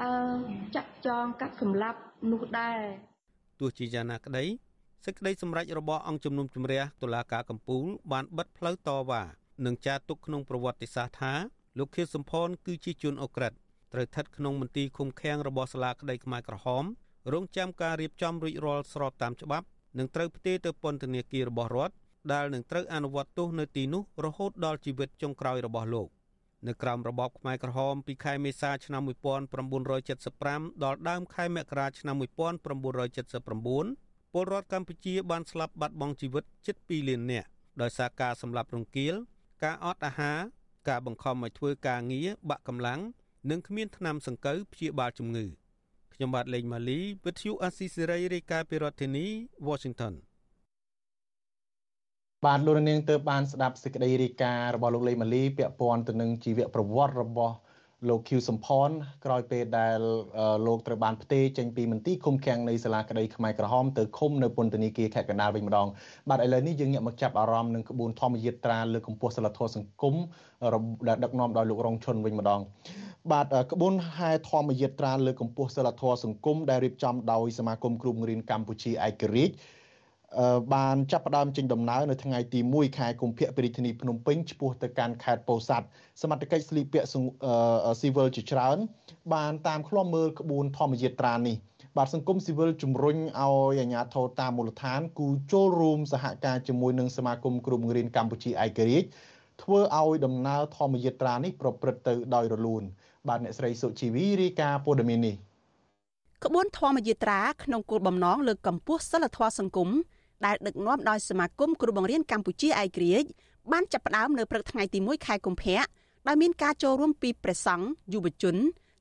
[0.00, 0.34] ដើរ
[0.76, 1.98] ចាក់ចងកាត់សម្លាប់
[2.32, 2.80] នោះដែរ
[3.60, 4.44] ទោះជាយ៉ាងណាក្តី
[5.04, 9.22] សេចក្តីសម្រេចរបស់អង្គជំនុំជម្រះតុលាការកំពូលបានបិទផ្លូវតវ៉ា
[9.66, 11.32] និងចារទុកក្នុងប្រវត្តិសាស្ត្រថា
[11.78, 13.52] លោកខៀវសំផនគឺជាជនអូក្រិត
[13.92, 16.84] ត្រូវស្ថិតក្នុងមន្ទីរឃុំឃាំងរបស់សាលាក្តីខ្មែរក្រហម
[17.32, 19.66] រងចាំការរៀបចំរួចរាល់ស្របតាមច្បាប់
[19.98, 21.94] និងត្រូវផ្ទេរទៅពន្ធនាគាររបស់រដ្ឋ
[22.32, 26.08] ដែលនឹងត្រូវអនុវត្តទោសនៅទីនោះរហូតដល់ជីវិតចុងក្រោយរបស់លោក
[26.66, 29.02] នៅក្រោមរបបខ្មែរក្រហមពីខែមេសាឆ្នាំ
[29.92, 37.48] 1975ដល់ដើមខែមករាឆ្នាំ1979 ពលរដ្ឋកម្ពុជាបានស្លាប់បាត់បង់ជីវិតជិត2លាននាក់
[37.80, 39.14] ដោយសារការសម្លាប់រង្គាល
[39.64, 40.38] ការអត់អាហារ
[40.88, 43.00] ការបង្ខំឲ្យធ្វើការងារបាក់កម្លាំង
[43.50, 45.46] និងគ្មានថ្នាំសង្កូវព្យាបាលជំងឺ
[46.14, 49.26] ខ្ញុំបាទលេងម៉ាលីវិទ្យុអាស៊ីសេរីរាយការណ៍ពីរដ្ឋធានី
[49.68, 50.14] Washington
[52.46, 57.54] បានលោកនាងទៅបានស្ដាប់សេចក្តីរាយការណ៍របស់លោកលេងម៉ាលីពាក់ព័ន្ធទៅនឹងជីវប្រវត្តិរបស់
[58.06, 58.90] លោកឃីវសំផន
[59.24, 59.98] ក្រោយពេលដែល
[60.66, 65.88] លោកត្រូវបានផ្ទេរចេញពីមន្ទីរឃុំឃាំងនៃសាលាក្តីខ្មែរក្រហមទៅឃុំនៅពន្ធនាគារខេត្តកណ្ដាលវិញម្ដង
[66.28, 70.14] បាទឥឡូវនេះយើងងាកមកចាប់អារម្មណ៍នឹងក្បួនធម្មយាត្រាលើកកម្ពស់សិលធម៌សង្គម
[71.08, 72.60] ដែលដឹកនាំដោយលោករងឈុនវិញម្ដង
[73.32, 79.54] បាទក្បួនហែធម្មយាត្រាលើកកម្ពស់សិលធម៌សង្គមដែលរៀបចំដោយសមាគមគ្រូបង្រៀនកម្ពុជាឯករាជ្យ
[80.74, 85.86] បានចាប់ផ្ដើមចេញដំណើរនៅថ្ងៃទី1ខែកុម្ភៈពីរាជធានីភ្នំពេញឆ្ពោះទៅកាន់ខេត្តពោធិ៍សាត់
[86.22, 87.06] សមត្ថកិច្ចស្លៀកពាក់
[88.00, 88.78] ស៊ីវិលជាច្រើន
[89.34, 91.56] បានតាមឃ្លាំមើលក្បួនធម្មយាត្រានេះ
[91.96, 99.08] បាទសង្គមស៊ីវិលជំរុញឲ្យអាជ្ញាធរតាមមូលដ្ឋានគូចូលរួមសហការជាមួយនឹងសមាគមគ្រូបង្រៀនកម្ពុជាឯករាជ្យ
[99.62, 102.82] ធ្វើឲ្យដំណើរធម្មយាត្រានេះប្រព្រឹត្តទៅដោយរលូន
[103.28, 105.36] បាទអ្នកស្រីសុជីវីរាយការណ៍ព័ត៌មាននេះ
[106.44, 109.90] ក្បួនធម្មយាត្រាក្នុងគោលបំណងលើកកម្ពស់សិលធម៌សង្គម
[110.46, 113.28] ដែលដឹកនាំដោយសមាគមគ្រូបង្រៀនកម្ពុជាឯករាជ្យ
[113.72, 115.80] បានចាប់ផ្ដើមនៅព្រឹកថ្ងៃទី1ខែកុម្ភៈ
[116.28, 118.56] ដោយមានការចូលរួមពីព្រះសង្ឃយុវជន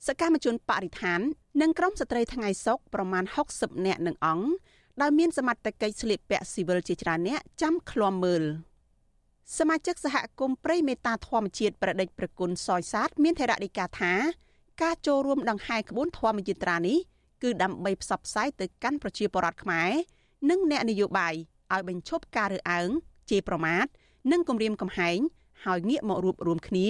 [0.07, 1.19] សកម្មជនបរិស្ថាន
[1.61, 3.23] និងក្រុមស្ត្រីថ្ងៃសុកប្រមាណ
[3.55, 4.47] 60នាក់នឹងអង្គ
[5.01, 8.43] ដែលមានសមត្ថកិច្ចស្លៀកពាក់ស៊ីវិលជាច្រើនអ្នកចាំឃ្លាំមើល
[9.57, 14.13] សមាជិកសហគមន៍ព្រៃមេតាធម្មជាតិប្រដេចប្រគុណសយសាទមានថេរដីកាថា
[14.81, 16.97] ការចូលរួមដង្ហែក្បួនធម្មយាត្រានេះ
[17.43, 19.91] គឺដើម្បីផ្សព្វផ្សាយទៅកាន់ប្រជាពលរដ្ឋខ្មែរ
[20.49, 21.33] និងអ្នកនយោបាយ
[21.73, 22.89] ឲ្យបញ្ឈប់ការរើសអើង
[23.29, 23.85] ជេរប្រមាថ
[24.31, 25.19] និងគំរាមកំហែង
[25.65, 26.87] ហើយងាកមករួបរวมគ្នា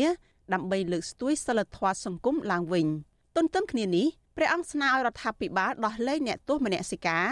[0.54, 2.88] ដើម្បីលើកស្ទួយសិលធម៌សង្គមឡើងវិញ
[3.36, 7.28] ទន្ទឹមគ្នានេះព្រះអង្គស្នើឲ្យរដ្ឋាភិបាលដោះលែងអ្នកទោសមនសិការ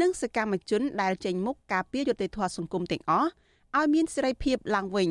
[0.00, 3.30] និងសកម្មជនដែលចេញមុខការពារយុត្តិធម៌សង្គមទាំងអស់
[3.76, 5.10] ឲ្យមានសេរីភាពឡើងវិញ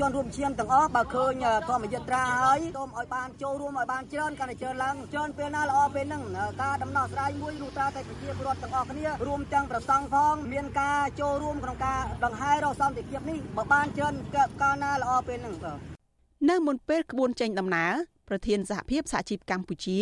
[0.00, 6.22] ជនរួមឈាមទាំងអស់បើឃើញធម្មយត្រាហើយសូមឲ្យបានចូលរួមឲ្យបានច្រើនកាន់តែច្រើនឡើងច្រើនពេលណាល្អពេលហ្នឹង
[6.62, 14.14] ការដំណោះស្រាយមួយនោះតើតែប្រជាពលរដ្ឋទាំងអស់គ្នារួមទាំងប្រសង់ផងមានការចូលរួមក្នុងការដង្ហែរកសន្តិភាពនេះបើបានច្រើន
[14.62, 15.78] កាលណាល្អពេលហ្នឹងបាទ
[16.50, 17.92] នៅមុនពេលក្បួនចេញដំណើរ
[18.28, 19.98] ប្រធានសហភាពសហជីពកម្ពុជា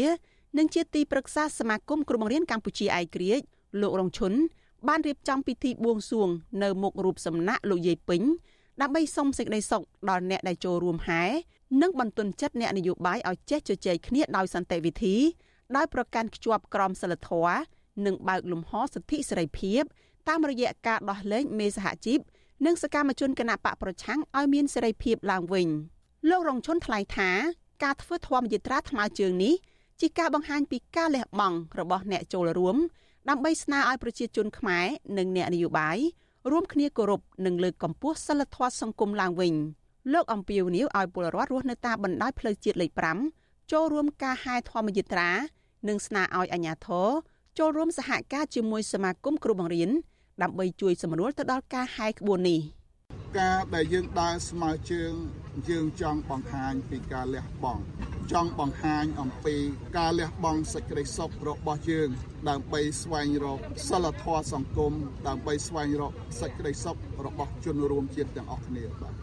[0.59, 3.45] និងជាទីប្រឹក្សាសមាគមគ្រូបង្រៀនកម្ពុជាឯករាជ្យ
[3.81, 4.33] លោករងឈុន
[4.89, 6.29] បានរៀបចំពិធីបួងសួង
[6.63, 8.23] នៅមុខរូបសំណាក់លោកយាយពេញ
[8.83, 11.23] ដើម្បីសុំសេចក្តីសុខដល់អ្នកដែលចូលរួមហែ
[11.83, 15.17] និងបន្ទន់ចិត្តអ្នកនយោបាយឲ្យចេះជជែកគ្នាដោយសន្តិវិធី
[15.77, 17.59] ដោយប្រកាន់ខ្ជាប់ក្រមសីលធម៌
[18.07, 19.83] និងបើកលំហសិទ្ធិសេរីភាព
[20.29, 22.19] តាមរយៈការដោះលែងមេសហជីព
[22.67, 25.69] និងសកម្មជនគណបកប្រឆាំងឲ្យមានសេរីភាពឡើងវិញ
[26.31, 27.31] លោករងឈុនថ្លែងថា
[27.85, 29.55] ការធ្វើធម្មយាត្រាថ្មើរជើងនេះ
[30.01, 32.77] ជាការបង្ហាញពីការលះបង់របស់អ្នកចូលរួម
[33.29, 34.87] ដើម្បីស្នើឲ្យប្រជាជនខ្មែរ
[35.19, 35.99] និងអ្នកនយោបាយ
[36.53, 39.55] រួមគ្នាគោរពនិងលើកកម្ពស់សិលធម៌សង្គមឡើងវិញ
[40.13, 42.91] លោកអំពីវនីវឲ្យពលរដ្ឋរស់នៅតាមបណ្ដោយផ្លូវជាតិលេខ
[43.33, 45.31] 5ចូលរួមការហែធម្មយាត្រា
[45.89, 47.09] និងស្នើឲ្យអាជ្ញាធរ
[47.59, 49.91] ចូលរួមសហការជាមួយសមាគមគ្រូបង្រៀន
[50.43, 52.61] ដើម្បីជួយសម្រួលទៅដល់ការហែក្បួននេះ
[53.39, 55.13] ការដែលយើងដើរស្មើជើង
[55.69, 57.83] យើងចង់បង្ហាញពីការលះបង់
[58.33, 59.57] ចង់បង្ហាញអំពី
[59.97, 62.09] ការលះបង់សេចក្តីសុខរបស់យើង
[62.49, 64.93] ដើម្បីស្វែងរកសិលធម៌សង្គម
[65.29, 69.14] ដើម្បីស្វែងរកសេចក្តីសុខរបស់ជនរួមជាតិទាំងអស់គ្នាបាទ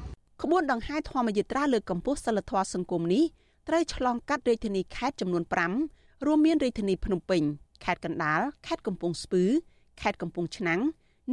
[0.44, 3.24] ក្បួនដង្ហែធម្មយាត្រាលើកកម្ពស់សិលធម៌សង្គមនេះ
[3.68, 5.44] ត្រូវឆ្លងកាត់រាជធានីខេត្តចំនួន
[5.84, 7.42] 5រួមមានរាជធានីភ្នំពេញ
[7.86, 9.44] ខេត្តកណ្ដាលខេត្តកំពង់ស្ពឺ
[10.02, 10.82] ខេត្តកំពង់ឆ្នាំង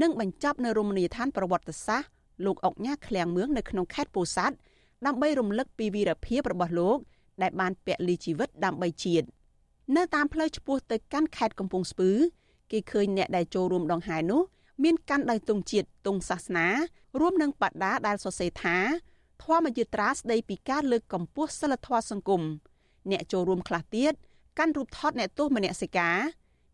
[0.02, 2.08] និងបញ្ចប់នៅរមណីយដ្ឋានប្រវត្តិសាស្ត្រ
[2.46, 4.56] លោកអុកញ៉ាឃ្លាំងមឿងនៅក្នុងខេត្តពោធិ៍សាត់
[5.06, 6.98] ដើម្បីរំលឹកពីវីរភាពរបស់លោក
[7.42, 9.26] ដែលបានពលីជីវិតដើម្បីជាតិ
[9.96, 12.10] នៅតាមផ្លូវឆ្ពោះទៅកាន់ខេត្តកំពង់ស្ពឺ
[12.70, 14.42] គេឃើញអ្នកដែលចូលរួមដង្ហែនោះ
[14.84, 16.66] មានកាន់ដៃទង់ជាតិទង់សាសនា
[17.20, 18.76] រួមនឹងបដាដែលសរសេរថា
[19.42, 22.42] ធម្មយត្រាស្ដីពីការលើកកម្ពស់សិលធម៌សង្គម
[23.10, 24.12] អ្នកចូលរួមខ្លះទៀត
[24.58, 26.18] កាន់រូបថតអ្នកទោសមនសិការ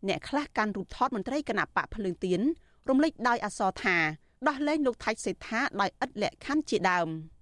[0.07, 2.41] អ្នកខ្លះកាន់រូបថតមន្ត្រីគណៈបកភ្លើងទៀន
[2.89, 3.97] រំលេចដោយអក្សរថា
[4.47, 7.07] ដោះលែងលោកថៃសេដ្ឋាដោយឥតលក្ខខណ្ឌជាដើម។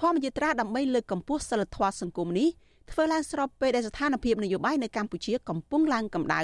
[0.00, 2.48] ធម្មយាត្រាដើម្បីលើកកម្ពស់សិលធម៌សង្គមនេះ
[2.90, 6.42] ធ្វើឡើងស្របពេលដែលស្ថានភាពនយោបាយនៅកម្ពុជាកំពុងឡើងកម្ដៅ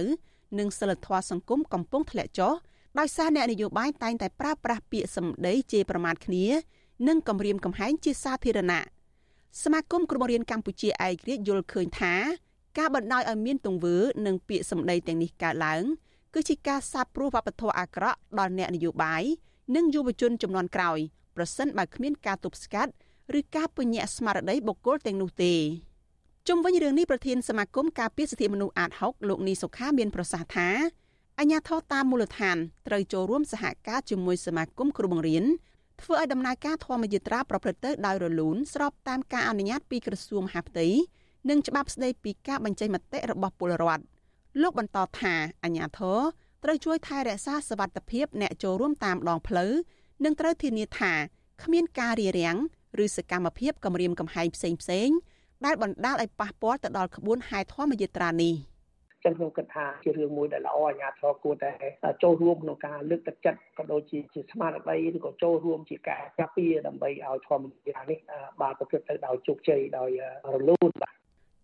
[0.58, 2.52] និងសិលធម៌សង្គមកំពុងធ្លាក់ចុះ
[2.98, 6.44] ដោយសារអ្នកនយោបាយតែងតែប្រើប្រាស់ពាក្យសម្ដីជេរប្រមាថគ្នា
[7.08, 8.82] និងគំរាមកំហែងជាសាធារណៈ
[9.62, 12.14] សមាគមគ្រូបង្រៀនកម្ពុជាឯករាជ្យយល់ឃើញថា
[12.78, 15.82] ការបណ្ដោយឲ្យមានទង្វើ និងពាក្យសម្ដីទាំងនេះកើតឡើង
[16.34, 19.22] គឺជាការសាបព្រោះវប្បធម៌អាក្រក់ដល់អ្នកនយោបាយ
[19.76, 20.98] និងយុវជនចំនួនក្រោយ
[21.36, 22.92] ប្រសិនបើគ្មានការទប់ស្កាត់
[23.38, 25.54] ឬការពញាក់ស្មារតីបុគ្គលទាំងនោះទេ
[26.48, 30.68] ជុំវិញរឿងនេះប្រធានសមាគមការពារសិទ្ធិមនុស្សអាត6លោកនីសុខាមានប្រសាសន៍ថា
[31.40, 35.44] អញ្ញាធរតាមមូលដ្ឋានត្រូវចូលរួមសហការជាមួយសមាគមគ្រូបង្រៀន
[36.02, 40.86] ធ្វើឲ្យដំណើរការធម្មយាត្រាប្រព្រឹត្តទៅដោយរលូនស្របតាមការអនុញ្ញាតពីក្រសួងមហាផ្ទៃ
[41.48, 44.04] និងច្បាប់ស្តីពីការបញ្ចេញមតិរបស់ពលរដ្ឋ
[44.62, 45.34] លោកបន្តថា
[45.64, 46.20] អញ្ញាធរ
[46.64, 49.72] ត្រូវជួយថែរក្សាសវត្ថិភាពអ្នកចូលរួមតាមដងផ្លូវ
[50.24, 51.12] និងត្រូវធានាថា
[51.62, 52.56] គ្មានការរារាំង
[53.04, 55.08] ឬសកម្មភាពគំរាមកំហែងផ្សេងផ្សេង
[55.64, 58.54] ដែលបណ្ដាលឲ្យប៉ះពាល់ទៅដល់ក្បួនហែធម្មយាត្រានេះ
[59.24, 61.70] ចឹងខ្ញុំគិតថាជារឿងមួយដែលល្អអាជ្ញាធរគួរតែ
[62.22, 68.18] ចូលរួមក្នុងការលើកទឹកចិត្តក៏ដូចជាជាស្មារតីឬក៏ចូលរួមជាការការពារដើម្បីឲ្យធម្មយាត្រានេះ
[68.60, 70.10] បានប្រព្រឹត្តទៅដោយជោគជ័យដោយ
[70.54, 71.14] រលូនបាទ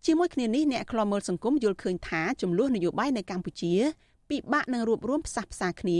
[0.05, 3.73] ជាមួយគ្នានេះអ្នកខ្លាំមើលសង្គមយល់ឃើញថាចំនួននយោបាយនៅកម្ពុជា
[4.29, 5.99] ពិបាកនឹងរួបរวมផ្សះផ្សាគ្នា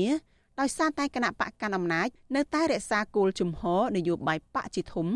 [0.59, 5.07] ដោយសារតែគណៈបកកណ្ដាលអំណាចនៅតែរក្សាគោលជំហរនយោបាយបកជាធំ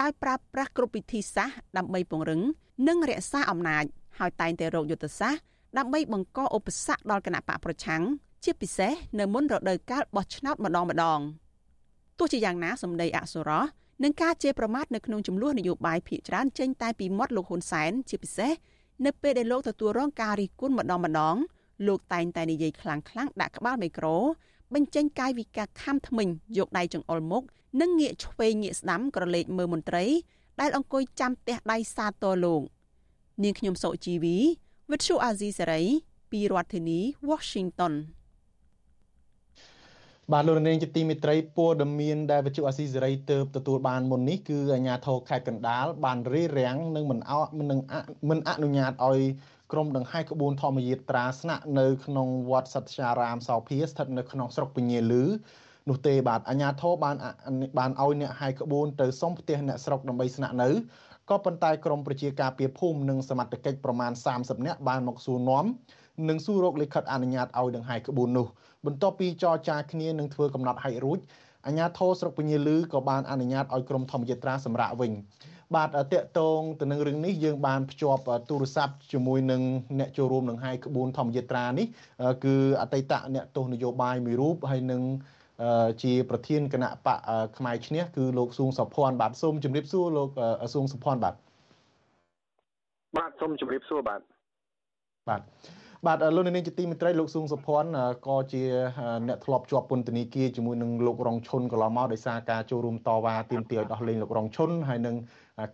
[0.00, 2.40] ដោយប្រើប្រាស់គ្រប់វិធីសាស្ត្រដើម្បីពង្រឹង
[2.88, 3.84] និងរក្សាអំណាច
[4.18, 5.42] ហើយតែងតែរកយុទ្ធសាស្ត្រ
[5.78, 8.02] ដើម្បីបង្កឧបសគ្គដល់គណៈបកប្រឆាំង
[8.44, 11.20] ជាពិសេសនៅមុនរដូវកាលបោះឆ្នោតម្ដងម្ដង
[12.18, 13.64] ទោះជាយ៉ាងណាសម្ដីអសុរោះ
[14.02, 18.52] នឹងការជេរប្រមាថនៅក្នុងចំនួននយោបាយភាគច្រើនចេញតែពីមាត់លោកហ៊ុនសែនជាពិសេស
[19.04, 21.36] នៅពេលដែលលោកទទួលរងការរិះគន់ម្ដងម្ដង
[21.86, 24.16] លោកតែងតែនិយាយខ្លាំងៗដាក់ក្បាលមីក្រូ
[24.74, 27.42] បញ្ចេញកាយវិការខំថ្មិញយកដៃចង្អុលមុខ
[27.80, 30.04] និងងាកឆ្វេងងាកស្ដាំក្រឡេកមើលមន្ត្រី
[30.60, 32.62] ដែលអង្គុយចាំផ្ទះដៃសាទរលោក
[33.42, 34.36] នាងខ្ញុំសុជីវី
[34.90, 35.82] វិទ្យុអាស៊ីសេរី
[36.30, 37.00] ពីរដ្ឋធានី
[37.30, 37.94] Washington
[40.32, 47.66] បាទលោកនាងជាទីមេត្រីព័ត៌មានដែលវិទ្យុអាស៊ីសេរីទើបទទួលបានមុននេះគឺអាជ្ញាធរខេត្តកណ្ដាលបានរារាំងនិងមិនអមិន
[48.28, 49.20] មិនអនុញ្ញាតឲ្យ
[49.72, 55.24] ក្រុមដង្ហែក្បួនធម្មយាត្រាស្នាក់នៅក្នុងវត្តសត្យារាមសោភាស្ថិតនៅក្នុងស្រុកពញាលឺ
[55.88, 57.16] នោះទេបាទអាជ្ញាធរបាន
[57.78, 60.68] បានឲ្យអ្នកហែក្បួនទៅសុំផ្ទះអ្នកស្រុកដើម្បីស្នាក់នៅ
[61.30, 65.64] ក៏ប៉ុន្តែក្រមប្រជាការពារភូមិនិងសមត្ថកិច្ចប្រមាណ30នាក់បានមកសួរនាំ
[66.28, 68.46] និងសួររកលិខិតអនុញ្ញាតឲ្យដង្ហែក្បួននោះ
[68.86, 71.18] បន្ទាប់ពីចរចាគ្នានឹងធ្វើកំណត់ហិចរួច
[71.66, 75.12] អាជ្ញាធរស្រុកពញាលឺក៏បានអនុញ្ញាតឲ្យក្រុមធម្មយាត្រាសម្រាប់វិញ
[75.74, 79.62] បាទតកតងទៅនឹងរឿងនេះយើងបានភ្ជាប់ទូរស័ព្ទជាមួយនឹង
[79.98, 81.86] អ្នកចូលរួមនឹងហាយក្បួនធម្មយាត្រានេះ
[82.44, 85.02] គឺអតីតអ្នកទស្សនយោបាយមួយរូបហើយនឹង
[86.02, 87.18] ជាប្រធានគណៈបក
[87.56, 90.28] ផ្នែកឈ្នះគឺលោកសួងសុភ័ណ្ឌបាទសូមជម្រាបសួរលោក
[90.74, 91.34] សួងសុភ័ណ្ឌបាទ
[93.16, 94.20] បាទសូមជម្រាបសួរបាទ
[95.28, 95.40] បាទ
[96.06, 97.90] បាទលោកនាងជាទីមេត្រីលោកស៊ុងសុភ័ណ្ឌ
[98.26, 98.62] ក៏ជា
[99.28, 105.16] អ្នកធ្លាប់ជាប់ពន្ធនាគារជាមួយនឹងលោករងឈុនកន្លងមកដោយសារការចូលរួមតវ៉ាទាមទារឲ្យដោះលែងលោករងឈុនហើយនឹង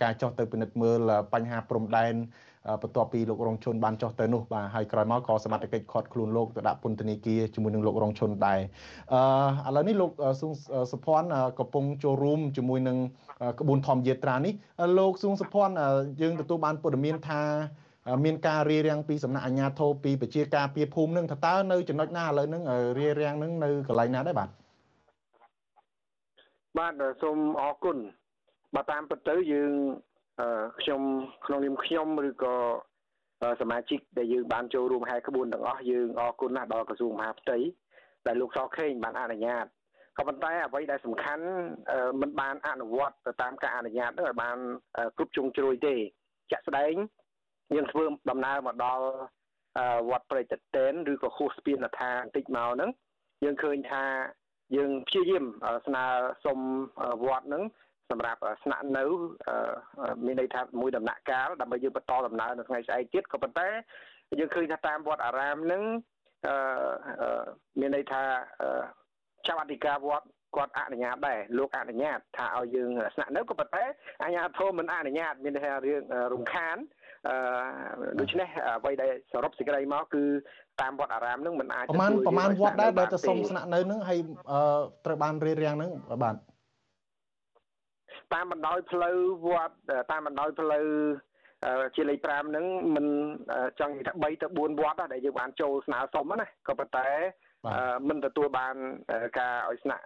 [0.03, 0.99] ការចោះទៅពិនិត្យមើល
[1.33, 2.15] បញ្ហាព្រំដែន
[2.83, 8.61] បន្ទាប់ពីលោករងឈុនបានចោះទៅនោះបាទហើយក្រោយមកក៏សមត្ថកិច្ចខាត់ខ្លួនលោកទៅដាក់ពន្ធនាគារជាមួយនឹងលោករងឈុនដែរ
[9.67, 10.53] អឺឥឡូវនេះលោកស៊ុង
[10.93, 12.99] សុភ័ណ្ឌកំពុងចូលរួមជាមួយនឹង
[13.61, 14.53] ក្បួនធម្មយាត្រានេះ
[14.99, 15.75] លោកស៊ុងសុភ័ណ្ឌ
[16.21, 17.43] យើងទទួលបានព័ត៌មានថា
[18.25, 22.63] មានការរៀបរៀងពីសំណាក់អាជ្ញាធរពីប្រជាការពារភូមិនឹងថាតើនៅចំណុចណាឥឡូវហ្នឹង
[22.99, 24.49] រៀបរៀងហ្នឹងនៅកន្លែងណាដែរបាទ
[26.79, 27.97] បាទសូមអរគុណ
[28.75, 29.73] បាទតាមពិតទៅយើង
[30.81, 31.03] ខ្ញុំ
[31.47, 32.55] ក្នុងនាមខ្ញុំឬក៏
[33.61, 37.59] សមាជិកដែលយើងបានចូលរួមហែក្បួនទាំងអស់យើងអរគុណណាស់ដល់ក្រសួងមហាផ្ទៃ
[38.27, 39.67] ដែលលោកសខេងបានអនុញ្ញាត
[40.17, 41.45] ក៏ប៉ុន្តែអ្វីដែលសំខាន់
[42.21, 44.57] មិនបានអនុវត្តទៅតាមការអនុញ្ញាតនោះឲ្យបាន
[45.17, 45.95] គ្រប់ជ្រុងជ្រោយទេ
[46.51, 46.95] ជាក់ស្ដែង
[47.75, 49.05] យើងធ្វើដំណើរមកដល់
[50.11, 52.91] វត្តព្រៃតតេនឬក៏ខួសស្ពានថាបន្តិចមកហ្នឹង
[53.45, 54.05] យើងឃើញថា
[54.77, 55.45] យើងព្យាយាម
[55.87, 56.05] ស្នើ
[56.45, 56.59] សុំ
[57.25, 57.63] វត្តហ្នឹង
[58.11, 59.05] សម្រាប់ស្នាក់នៅ
[60.27, 63.69] មានន័យថាមួយដំណាក់កាលដើម្បីយើងបន្តដំណើរនៅថ្ងៃស្អែកទៀតក៏ប៉ុន្តែ
[64.39, 65.83] យើងឃើញថាតាមវត្តអារាមហ្នឹង
[67.81, 68.23] មានន័យថា
[69.47, 73.85] ចាប់អធិការវត្តគាត់អនុញ្ញាតដែរលោកអនុញ្ញាតថាឲ្យយើងស្នាក់នៅក៏ប៉ុន្តែ
[74.23, 76.03] អាជ្ញាធរមិនអនុញ្ញាតមានន័យថារឿង
[76.33, 77.00] រំខានអឺ
[78.21, 80.25] ដូច្នេះអ្វីដែលសរុបសេចក្តីមកគឺ
[80.81, 84.19] តាមវត្តអារាមនឹងមិនអាចប្រហែលប្រហែលវត្តដែរដែលទៅសុំស្នាក់នៅនឹងហើយ
[85.05, 85.91] ត្រូវបានរៀបរៀងនឹង
[86.23, 86.37] បាទ
[88.35, 89.17] តាមបណ្ដោយផ្លូវ
[89.49, 89.75] វត្ត
[90.13, 90.87] តាមបណ្ដោយផ្លូវ
[91.97, 93.07] ជាលេខ5ហ្នឹងមិន
[93.81, 97.09] ចង់និយាយថា3ទៅ4វត្តដែលយើងបានចូលស្នើសុំណាក៏ប៉ុន្តែ
[98.09, 98.77] មិនទទួលបាន
[99.39, 100.05] ការឲ្យស្នាក់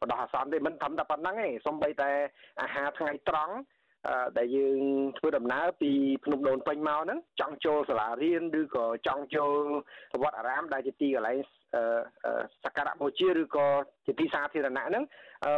[0.00, 2.10] បដោះអាសន្នទេមិនត្រឹមតែប៉ុណ្្នឹងទេសំបីតែ
[2.62, 3.54] អាហារថ្ងៃត្រង់
[4.38, 4.80] ដែលយើង
[5.18, 5.90] ធ្វើដំណើរពី
[6.24, 9.54] ភ្នំដូនពេញមកហ្នឹងចង់ចូលសាលារៀនឬក៏ចង់ចូល
[10.22, 11.38] វត្តអារាមដែលជាទីកន្លែង
[12.64, 13.66] សក្ការៈបូជាឬក៏
[14.06, 15.04] ជាទីសាធារណៈហ្នឹង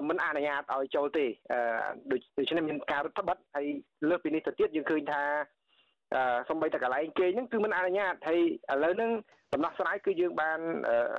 [0.08, 1.26] មិនអនុញ្ញាតឲ្យចូលទេ
[2.10, 2.16] ដូ
[2.48, 3.66] ច្នេះមានការរដ្ឋបတ်ហើយ
[4.08, 5.22] លើសពីនេះទៅទៀតយើងឃើញថា
[6.48, 8.40] សំបីតែកន្លែងគេងហ្នឹងគឺមិនអនុញ្ញាតហើយ
[8.72, 9.12] ឥឡូវហ្នឹង
[9.52, 10.60] ដំណោះស្រាយគឺយើងបាន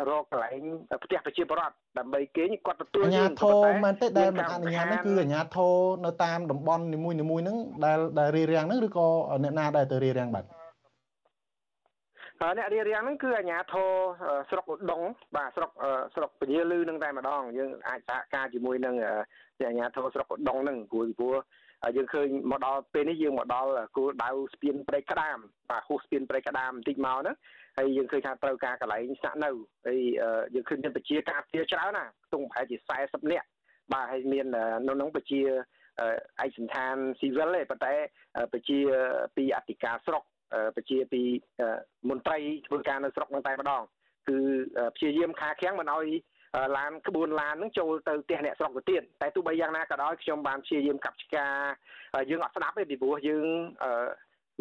[0.09, 0.61] រកកន្លែង
[1.03, 5.73] ផ្ទះប្រជាពលរដ្ឋ ដើម្បីគេងគាត់ទទួលយើងអាញាធរមែនទេដែលមិនអនុញ្ញាតហ្នឹងគឺអាញាធរ
[6.05, 9.07] នៅតាមតំបន់នីមួយៗហ្នឹងដែលដែលរៀបរៀងហ្នឹងឬក៏
[9.43, 10.45] អ្នកណាដែលទៅរៀបរៀងបាទ
[12.57, 13.89] អ្នករៀបរៀងហ្នឹងគឺអាជ្ញាធរ
[14.49, 15.01] ស្រុកឧដុង
[15.35, 15.71] បាទស្រុក
[16.15, 19.13] ស្រុកពញាលឺនឹងតែម្ដងយើងអាចសហការជាមួយនឹងអា
[19.71, 21.35] ជ្ញាធរស្រុកឧដុងហ្នឹងព្រោះព្រោះ
[21.95, 25.37] យើងឃើញមកដល់ពេលនេះយើងមកដល់គោលដៅស្ពានព្រៃក្តាម
[25.69, 27.35] បាទហួសស្ពានព្រៃក្តាមបន្តិចមកហ្នឹង
[27.77, 29.49] ហើយយើងឃើញថាត្រូវការកន្លែងស្នាក់នៅ
[29.85, 29.99] ហើយ
[30.55, 33.47] យើងឃើញមានប្រជាការពារច្រើនណាខ្ទង់ប្រហែលជា40នាក់
[33.93, 34.45] បាទហើយមាន
[34.87, 35.41] នៅក្នុងប្រជា
[36.43, 37.93] ឯកសន្តានស៊ីវិលទេប៉ុន្តែ
[38.53, 38.77] ប្រជា
[39.35, 40.23] ពីអធិការស្រុក
[40.75, 41.21] ប្រជាពី
[42.09, 43.83] មន្ត្រីធ្វើការនៅស្រុកនឹងតែម្ដង
[44.29, 44.37] គឺ
[44.95, 46.07] ព្យាយាមខាខាំងមិនឲ្យ
[46.77, 51.47] ឡានក្បួនឡាននឹងចូលទៅផ្ទះអ្នកស្រុកទៅទៀតតែទោះបីយ៉ាងណាក៏ដោយខ្ញុំបានព្យាយាមកັບឆ្កា
[52.29, 53.45] យើងអត់ស្ដាប់ទេពីព្រោះយើង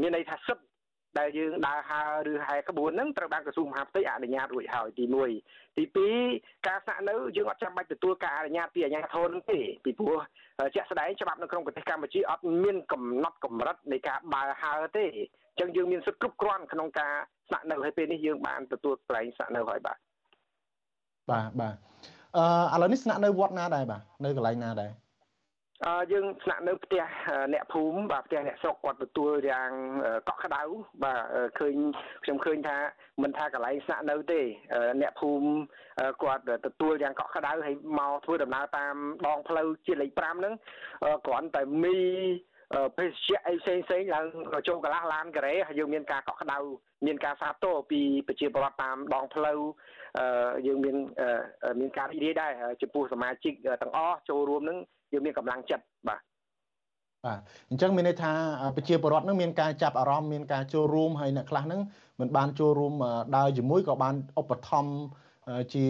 [0.00, 0.64] មានន័យថាសិទ្ធ
[1.18, 5.04] ដែលយើងដើរហើរឬហែក្បួនហ្នឹងត្រូវបានក្រសួងមហាផ្ទៃអនុញ្ញាតរួចហើយទី
[5.42, 5.84] 1ទី
[6.26, 10.18] 2ការស្នាក់នៅយើងអត់ចាំបាច់ទទួលការអនុញ្ញាតពីអាជ្ញាធរហ្នឹងទេពីព្រោះ
[10.74, 17.12] ជាក់ស្ដែងច្បាប់នៅក្នុងប្រទេសកម្ពុជាអត់មានកំណត់កម្រិតនៃការបើហើរទេអញ្ចឹងយើងមានសិទ្ធិគ្រប់គ្រាន់ក្នុងការ
[17.48, 19.98] ស្នាក់នៅហើយពេលនេះយើងបានទទួលកន្លែងស្នាក់នៅហើយបាទ
[21.30, 21.76] បាទបាទ
[22.36, 24.90] អឺឥឡូវនេះស្នាក់នៅវត្តណាដែរបាទនៅកន្លែងណាដែរ
[25.86, 27.02] អឺយើងស្នាក់នៅផ្ទះ
[27.52, 29.70] អ្នកភូមិបាទផ្ទះអ្នកស្រុកគាត់ទទួលយ៉ាង
[30.28, 30.62] កក់ក្ដៅ
[31.04, 31.20] បាទ
[31.58, 31.74] ឃើញ
[32.24, 32.76] ខ្ញុំឃើញថា
[33.22, 34.40] មិនថាកន្លែងស្នាក់នៅទេ
[35.00, 35.48] អ្នកភូមិ
[36.22, 38.94] គាត់ទទួលយ៉ាងកក់ក្ដៅហើយមកធ្វើដំណើរតាម
[39.26, 40.54] ដងផ្លូវជាលេខ5ហ្នឹង
[41.26, 41.98] គ្រាន់តែមី
[42.96, 44.26] ភេសជ្ជៈអីផ្សេងផ្សេងឡើង
[44.68, 46.58] ចូលកន្លះឡានការ៉េហើយយើងមានការកក់ក្ដៅ
[47.06, 49.58] មានការសាទរពីប្រជាពលរដ្ឋតាមដងផ្លូវ
[50.66, 50.96] យើងមាន
[51.80, 54.78] មានការរីករាយដែរចំពោះសមាជិកទាំងអស់ចូលរួមនឹង
[55.12, 56.20] យើងមានកម្លាំងចិត្តបាទ
[57.24, 57.38] បាទ
[57.70, 58.32] អញ្ចឹងមានន័យថា
[58.76, 61.80] ប្រជាពលរដ្ឋនឹងមានការចាប់អារម្មណ៍មានការចូលរួមហើយអ្នកខ្លះនឹង
[62.20, 62.92] មិនបានចូលរួម
[63.36, 64.92] ដើរជាមួយក៏បានឧបត្ថម្ភ
[65.74, 65.86] ជា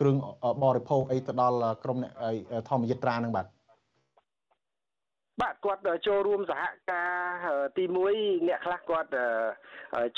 [0.00, 0.16] គ្រឿង
[0.62, 2.12] បរិភោគអីទៅដល់ក្រុមអ្នក
[2.68, 3.46] ធម្មយិត្រានឹងបាទ
[5.40, 7.84] បាទគាត់ចូលរួមសហការទី
[8.16, 9.10] 1អ្នកខ្លះគាត់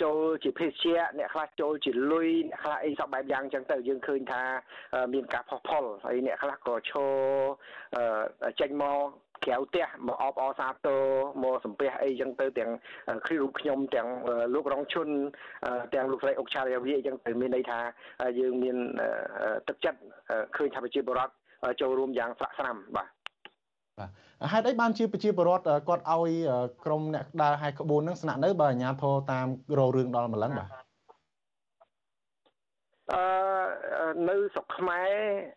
[0.03, 4.43] ចូលជាភេសជ្ជៈអ្នកខ្លះចូលជាលុយអ្នកខ្លះអីសពបែបយ៉ាងអញ្ចឹងទៅយើងឃើញថា
[5.15, 7.13] មានការផុសផុលហើយអ្នកខ្លះក៏ឈរ
[8.61, 8.99] ចេញមក
[9.45, 11.03] ក្រៅផ្ទះមកអបអសាទរ
[11.43, 12.71] មកសំពះអីចឹងទៅទាំង
[13.27, 14.09] គ្រូខ្ញុំទាំង
[14.55, 15.09] លោករងឈុន
[15.95, 17.79] ទាំងលោកស្រីអុកឆារាវីអីចឹងទៅមានន័យថា
[18.41, 18.77] យើងមាន
[19.69, 19.99] ទឹកចិត្ត
[20.57, 21.33] ឃើញថាប្រជាពលរដ្ឋ
[21.81, 23.16] ចូលរួមយ៉ាងស្រាក់ស្រាំបាទ
[23.99, 24.11] បាទ
[24.53, 26.31] ហេតុអីបានជាប្រជាពលរដ្ឋគាត់ឲ្យ
[26.85, 29.47] ក្រុមអ្នកដើរហែកក្បួននឹងស្នាក់នៅបើអាជ្ញាធរតាម
[29.79, 30.69] រោរឿងដល់ម្លឹងបាទ
[33.13, 35.11] អឺនៅស្រុកខ្មែរ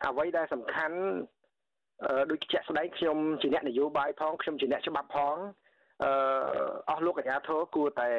[0.06, 0.98] អ្វីដែលសំខាន់
[2.32, 5.36] ដូចជាក់ស្ដែងខ្ញុំជាអ្នកនយោបាយផងខ្ញុំជាអ្នកច្បាប់ផង
[6.04, 6.12] អឺ
[6.90, 8.10] អស់លោកអាជ្ញាធរគួរតែ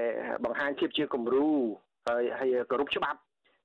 [0.44, 1.48] បង្ហាញភាពជាគំរូ
[2.08, 3.20] ហើយហើយគោរពច្បាប់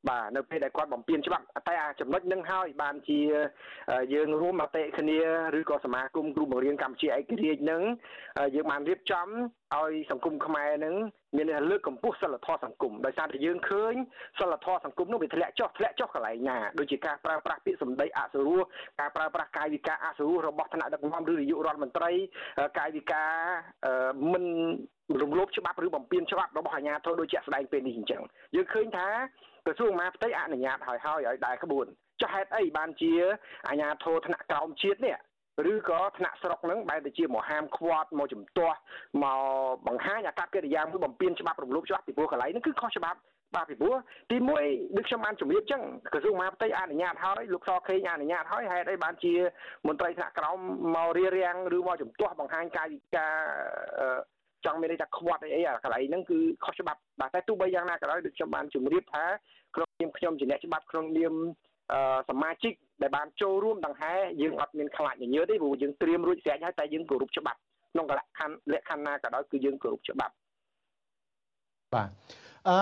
[0.09, 3.19] បាទនៅពេលដែលគាត់បំពេញច្បាប់តែអាចំណុចនឹងហើយបានជា
[4.13, 5.19] យើងរួមមតិគ្នា
[5.59, 7.81] ឬក៏សមាគមគ្រូបង្រៀនកម្ពុជាឯករាជ្យនឹង
[8.55, 9.27] យើងបានរៀបចំ
[9.75, 10.95] ឲ្យសង្គមខ្មែរនឹង
[11.37, 13.93] មានលើកកម្ពស់សិលធម៌សង្គមដោយសារតែយើងឃើញ
[14.39, 18.61] សិលធម៌សង្គមនោះវាធ្លាក់ចុះធ្លាក់ចុះកន្លែងណាដូចជាការប្រើប្រាស់ពាក្យសម្ដីអសុរោះ
[18.99, 22.11] ការប្រើប្រាស់កាយវិការអសុរោះរបស់ថ្នាក់ដឹកនាំឬនាយករដ្ឋមន្ត្រី
[22.79, 23.31] កាយវិការ
[24.33, 24.45] មិន
[25.21, 28.21] រំលោភច្បាប់ឬបំពានច្បាប់របស់អាជ្ញាធរដូចជាស្ដែងពេលនេះអញ្ចឹង
[28.55, 29.07] យើងឃើញថា
[29.65, 31.85] ក្រសួងមហាផ្ទៃអនុញ្ញាតឲ្យហើយឲ្យដែរក្បួន
[32.21, 33.11] ចុះហេតុអីបានជា
[33.67, 35.15] អាជ្ញាធរថ្នាក់ក្រោមជាតិនេះ
[35.71, 38.77] ឬក៏ថ្នាក់ស្រុកនឹងបែរទៅជាមកហាមឃាត់មកជំទាស់
[39.23, 39.39] មក
[39.87, 43.19] បង្ហាញអាកប្បកិរិយាមួយបំពេញច្បាប់រំលោភច្បាប់ពីព្រោះកន្លែងហ្នឹងគឺខុសច្បាប់
[43.55, 43.95] បាទពីព្រោះ
[44.31, 45.81] ទី1ដូចខ្ញុំបានជម្រាបចឹង
[46.13, 49.33] ក្រសួងមហាផ្ទៃអនុញ្ញាតហើយលោកសខេងអនុញ្ញាតហើយហេតុអីបានជា
[49.87, 50.59] មន្ត្រីថ្នាក់ក្រោម
[50.95, 53.33] មករៀបរៀងឬមកជំទាស់បង្ហាញកាយវិការ
[54.65, 59.25] ចង់មានន័យថាខ្វាត់អីអីអាកន្លែងហ្នឹងគឺខុសច្បាប់បាទតែទោះបីយ៉ាងណាក៏ដោយដូចខ្ញុំបានជម្រាបថា
[59.75, 61.33] ក្នុងនាមខ្ញុំជាអ្នកច្បាប់ក្នុងនាម
[62.29, 67.59] សមាជិកដែលបានចូលរួមដង្ហែយើងអត់មានខ្លាចញញើតទេព្រោះយើងត្រៀមរួចស្រេចហើយតែយើងគោរពច្បាប់
[67.93, 70.33] ក្នុងលក្ខខណ្ឌលក្ខខណ្ឌណាក៏ដោយគឺយើងគោរពច្បាប់
[71.93, 72.09] បាទ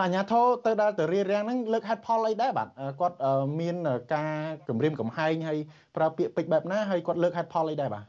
[0.06, 2.68] អញ្ញាធរទៅដល់ទៅរៀបរៀងហ្នឹងលើកហេតុផលអីដែរបាទ
[3.02, 3.18] គាត់
[3.60, 3.76] មាន
[4.14, 4.34] ការ
[4.68, 5.60] គម្រាមកំហែងហើយ
[5.96, 8.06] ប្រើពាក្យពេចបែបណាហើយគាត់លើកហេតុផលអីដែរបាទ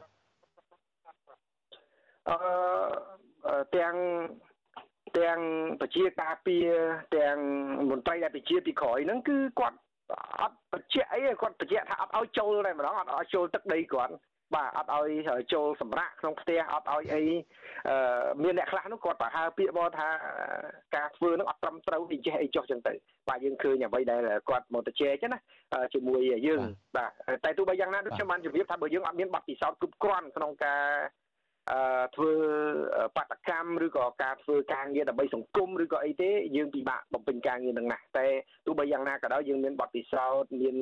[2.29, 2.35] អឺ
[3.75, 3.95] ទាំង
[5.17, 5.39] ទាំង
[5.81, 6.69] ប្រជាការពារ
[7.17, 7.37] ទាំង
[7.89, 9.77] មន្ត្រីដែលប្រជាពីក្រោយហ្នឹងគឺគាត់
[10.41, 14.13] អត់បច្ចៈអីគាត់បច្ចៈថាអត់ឲ្យចូលតែម្ដងអត់ឲ្យចូលទឹកដីគាត់
[14.55, 17.23] បាទអត់ឲ្យចូលសម្រាកក្នុងផ្ទះអត់ឲ្យអី
[18.43, 20.09] មានអ្នកខ្លះនោះគាត់ប្រហើពាក្យមកថា
[20.95, 22.93] ការធ្វើនឹងអត់ត្រឹមត្រូវអីចេះអីចុះចឹងទៅ
[23.29, 25.39] បាទយើងឃើញអ្វីដែលគាត់មកទៅជែកណា
[25.93, 26.61] ជាមួយយើង
[26.95, 27.11] បាទ
[27.43, 31.24] តែទោះបីយ៉ាងណាដូចខ្ញុំបានជម្រាបថាបើយើងអត់មានបទពិសោធន៍គ្រប់គ្រាន់ក្នុងការអឺ
[32.15, 32.31] ធ្វើ
[33.15, 38.27] បាតកម្មឬក៏ការធ្វើការងារដើម្បីសង្គមឬក៏អីទេយើងពិបាកបំពេញការងារនឹងណាស់តែ
[38.65, 40.77] ទោះបីយ៉ាងណាក៏ដោយយើងមានបទពិសោធន៍មាន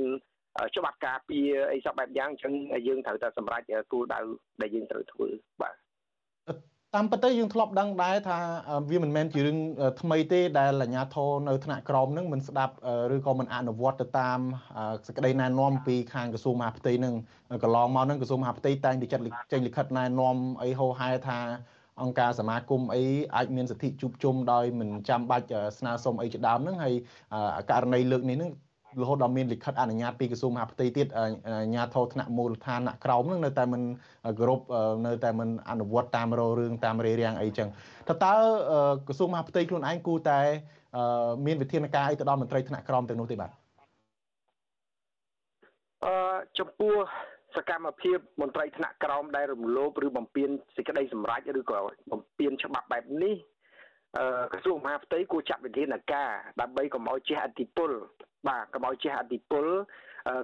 [0.76, 2.54] ច្បាប់ការពារអីសពបែបយ៉ាងអញ្ចឹង
[2.88, 4.20] យើងត្រូវតែសម្រេចគោលដៅ
[4.62, 5.28] ដែលយើងត្រូវធ្វើ
[5.62, 5.83] បាទ
[6.96, 8.40] តាមពិតទៅយើងធ្លាប់ដឹងដែរថា
[8.90, 9.58] វាមិនមែនជារឿង
[10.02, 12.74] ថ្មីទេដែលអាជ្ញាធរនៅថ្នាក់ក្រោមនឹងមិនស្ដាប់
[13.16, 14.40] ឬក៏មិនអនុវត្តទៅតាម
[15.08, 17.14] សេចក្តីណែនាំពីខាងក្រសួងមហាផ្ទៃនឹង
[17.64, 21.40] កន្លងមកនឹងក្រសួងមហាផ្ទៃតែងតែចាត់ចេញលិខិតណែនាំអីហោហែថា
[22.02, 23.04] អង្គការសមាគមអី
[23.36, 25.48] អាចមានសិទ្ធិជួបជុំដោយមិនចាំបាច់
[25.80, 26.96] ស្នើសុំអីជាដើមហ្នឹងហើយ
[27.72, 28.52] ករណីលើកនេះហ្នឹង
[29.02, 31.26] រហូតដល់មានលិខិតអនុញ្ញាតពីក្រសួងមហាផ្ទៃទៀតអា
[31.68, 33.82] ជ្ញាធរថ្នាក់មូលដ្ឋានថ្នាក់ក្រោមនឹងនៅតែមិន
[34.40, 34.60] គោរព
[35.08, 37.68] នៅតែមិនអនុវត្តតាមរោរឿងតាមរារាំងអីចឹង
[38.10, 38.34] តើតើ
[39.08, 40.40] ក្រសួងមហាផ្ទៃខ្លួនឯងគូតែ
[41.46, 43.52] មានវិធានការអីទៅដល់មន្ត្រីថ្នាក់ក្រោមទាំងនោះទេបាទ
[46.06, 46.16] អឺ
[46.60, 46.96] ចំពោះ
[47.56, 51.80] សកម្មភាពមន្ត្រីថ្នាក់ក្រោមដែលរំលោភឬបំពានសេចក្តីសម្រេចឬក៏
[52.12, 53.36] បំពានច្បាប់បែបនេះ
[54.52, 56.30] ក្រសួងមហាផ្ទៃគួរចាត់វិធានការ
[56.62, 57.92] ដើម្បីកុំឲ្យជះអតិពល
[58.48, 59.66] បាទកុំឲ្យជះអតិពល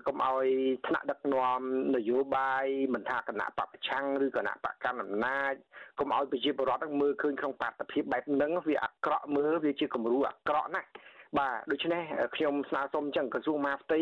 [0.08, 0.48] កុំឲ្យ
[0.88, 1.62] ថ្នាក់ដឹកនាំ
[1.96, 5.54] នយោបាយមិនថាគណៈបពប្រឆាំងឬគណៈបកកណ្ដាលអំណាច
[6.00, 10.90] កុំឲ្យប្រជាពលរដ្ឋមើលឃើញក្នុងបាតុភិបបែបហ្នឹងវាអាក្រក់មើលវាជាគំរូអាក្រក់ណាស់
[11.38, 12.04] បាទដូច្នេះ
[12.36, 14.00] ខ្ញុំស្នើសុំចឹងក្រសួងមហាផ្ទៃ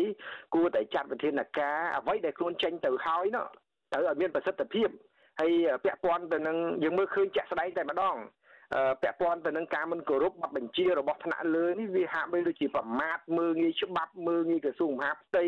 [0.54, 3.46] គួរតែចាត់វិធានការអ្វីដែលខ្លួនចេញទៅហើយនោះ
[3.92, 4.88] ត្រូវឲ្យមានប្រសិទ្ធភាព
[5.40, 5.52] ហើយ
[5.84, 8.16] ពាក់ព័ន្ធទៅនឹងយើងមើលឃើញជាក់ស្ដែងតែម្ដង
[9.02, 15.44] ពាក់ព័ន្ធទៅនឹងការមិនគោរពបទបញ្ជារបស់ថ្នាក់លើនេះវាហាក់បីដូចជាប្រមាថមើងងាយច្បាប់មើងងាយក្រសួងមហាផ្ទៃ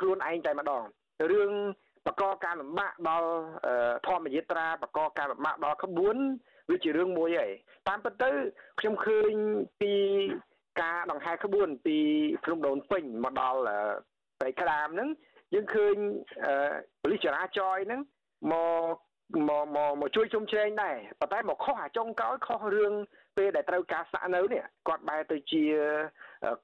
[0.00, 0.82] ខ្លួនឯងតែម្ដង
[1.30, 1.50] រឿង
[2.06, 3.30] បកការលំបាកដល់
[4.06, 6.16] ធម្មយាត្រាបកការលំបាកដល់ក្បួន
[6.70, 7.50] វាជារឿងមួយហើយ
[7.88, 8.30] តាមពិតទៅ
[8.80, 9.32] ខ្ញុំឃើញ
[9.82, 9.92] ពី
[10.82, 11.96] ការដង្ហែក្បួនពី
[12.44, 13.60] ភ្នំដូនពេញមកដល់
[14.40, 15.08] ប្រៃក្តាមហ្នឹង
[15.54, 15.96] យើងឃើញ
[17.02, 18.00] ប៉ូលីសចរាចរណ៍ហ្នឹង
[18.52, 18.54] ម
[18.92, 18.94] ក
[19.34, 22.92] មកមកមកជួយជុំជ្រែងដែរប៉ុន្តែមកខុសអាចុងក្រោយខុសរឿង
[23.36, 25.62] ពេលដែលត្រូវការសាក់នៅនេះគាត់បែរទៅជា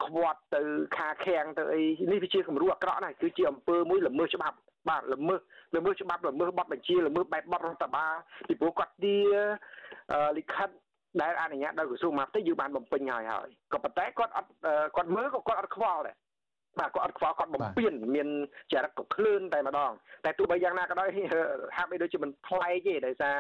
[0.04, 0.60] ខ្វាត់ទៅ
[0.96, 4.56] ខាខាំងទៅអីនេះវាជាគំរូអាក្រក់ណាស់គឺជាអំពើមួយល្មើសច្បាប់
[4.88, 5.40] បាទល្មើស
[5.76, 8.14] ល្មើសច្បាប់ល្មើសបទបញ្ជាល្មើសបែបបទរដ្ឋបាល
[8.48, 9.16] ពីព្រោះគាត់ទា
[10.38, 10.68] លិខិត
[11.22, 14.48] ដែលអនុញ្ញាតដោយក្រសួងមហាផ្ទៃយើងបានបំពេញហើយហើយក៏ប៉ុន្តែគាត់អត់
[14.96, 16.16] គាត់មើលក៏គាត់អត់ខ្វល់ដែរ
[16.80, 18.28] បាទគាត់អត់ខ្វល់គាត់បំពេញមាន
[18.72, 19.92] ចរិតក៏ឃ្លឿនតែម្ដង
[20.24, 21.08] តែទោះបីយ៉ាងណាក៏ដោយ
[21.76, 23.36] ហាក់បីដូចជាមិនប្លែកទេដោយសារ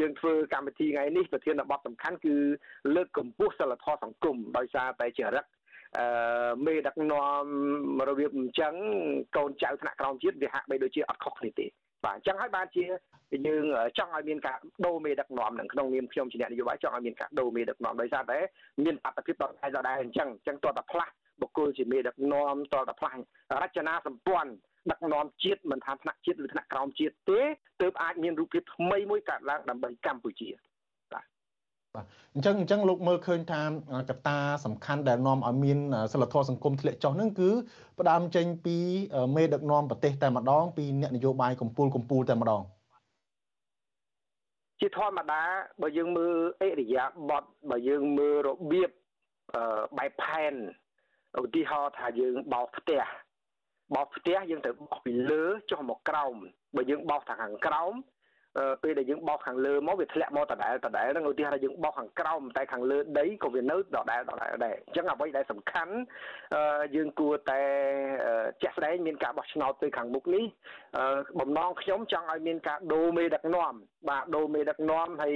[0.00, 2.34] យើងធ្វើកម្មវិធីថ្ងៃនេះប្រធានបទសំខាន់គឺ
[2.94, 5.44] លើកកម្ពស់សិលធម៌សង្គមដោយសារតែចរិត
[5.98, 7.44] អឺមេដឹកនាំ
[8.08, 8.74] របៀបអញ្ចឹង
[9.36, 11.66] កូនចៅថ្នាក់ក្រោមជាតិវាហាក់បីដូចជាអត់ខុសគ្នាទេ
[12.04, 12.84] បាទអញ្ចឹងហើយបានជា
[13.46, 13.64] យើង
[13.98, 14.56] ចង់ឲ្យមានការ
[14.86, 18.38] ដូរមេដឹកនាំនឹងក្នុងនាមខ្ញុំជាអ្នកនយោបាយចង់ឲ្យមានការដូរមេដឹកនាំដោយសារតែ
[18.84, 21.12] មានអត្តភាពដល់តែដដែលអញ្ចឹងអញ្ចឹងតើតែផ្លាស់
[21.42, 23.20] បុគ្គលជាមេដឹកនាំតតែផ្លាស់
[23.62, 24.52] រចនាសម្ព័ន្ធ
[24.90, 27.40] ដឹកនាំជាតិមិនថាថ្នាក់ជាតិឬថ្នាក់ក្រោមជាតិទេ
[27.82, 30.48] ទើបអាចមានរូបភាពថ្មីមួយកើតឡើងដើម្បីកម្ពុជា
[31.12, 31.24] បាទ
[31.94, 33.62] បាទអញ្ចឹងអញ្ចឹងលោកមើលឃើញថា
[34.10, 35.78] កត្តាសំខាន់ដែលនាំឲ្យមាន
[36.12, 37.50] សិលធម៌សង្គមធ្លាក់ចុះហ្នឹងគឺ
[37.98, 38.76] ផ្ដើមចេញពី
[39.36, 42.62] មេដឹកនាំប្រទេសតែម្ដងពីអ្នកនយោបាយកម្ពុជាកម្ពុជាតែម្ដង
[44.80, 45.42] ជាធម្មតា
[45.82, 48.90] បើយើងមើលអេរិយាបថបើយើងមើលរបៀប
[49.98, 50.54] បែបផែន
[51.40, 53.02] ឧទាហរណ៍ថាយើងបោសផ្ទះ
[53.94, 56.34] បោសផ្ទះយើងត្រូវបោសពីលើចុះមកក្រោម
[56.76, 57.94] បើយើងបោសខាងក្រោម
[58.82, 65.94] ពេលដែលយើងបោសខាងលើមកវាធ្លាក់មកដដែលដដែលហ្នឹងឧទាហរណ៍យើងបោសខាងក្រោមតែខាងលើដីក៏វានៅដដែលដដែលដែរអញ្ចឹងអ្វីដែលសំខាន់
[66.96, 67.60] យើងគួរតែ
[68.62, 70.44] ជាក់ស្ដែងមានការបោះឆ្នោតទៅខាងមុខនេះ
[71.40, 73.74] បំណងខ្ញុំចង់ឲ្យមានការដូរមេដឹកនាំ
[74.08, 75.34] បាទដូរមេដឹកនាំហើយ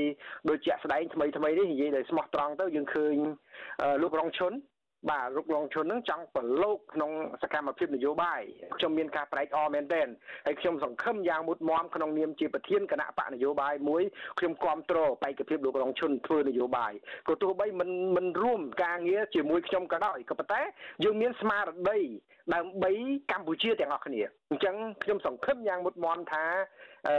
[0.48, 3.14] ដូចជាក់ស្ដែងថ្មីថ្មីនេះនិយាយដោយស្មោះត្រង់ទៅយើងឃើញ
[4.02, 4.54] លោករងឈុន
[5.10, 7.10] បាទរុកលងឈុននឹងចង់ប្រឡូកក្នុង
[7.42, 8.40] សកម្មភាពនយោបាយ
[8.76, 10.06] ខ្ញុំមានការត្រេកអរមែនទែន
[10.46, 14.02] ហើយខ្ញុំសង្ឃឹមយ៉ាងមុតមមក្នុងនាមជាប្រធានគណៈបកនយោបាយមួយ
[14.38, 16.92] ខ្ញុំគ្រប់គ្រងបេក្ខភាពលោករងឈុនធ្វើនយោបាយ
[17.28, 20.60] ក៏ទោះបីមិនមិនរួមការងារជាមួយខ្ញុំក៏ដោយក៏ប៉ុន្តែ
[21.04, 22.00] យើងមានស្មារតី
[22.54, 22.90] ដើម្បី
[23.30, 24.20] កម្ពុជាទាំងអស់គ្នា
[24.50, 26.44] អញ្ចឹងខ្ញុំសង្ឃឹមយ៉ាងមុតមមថា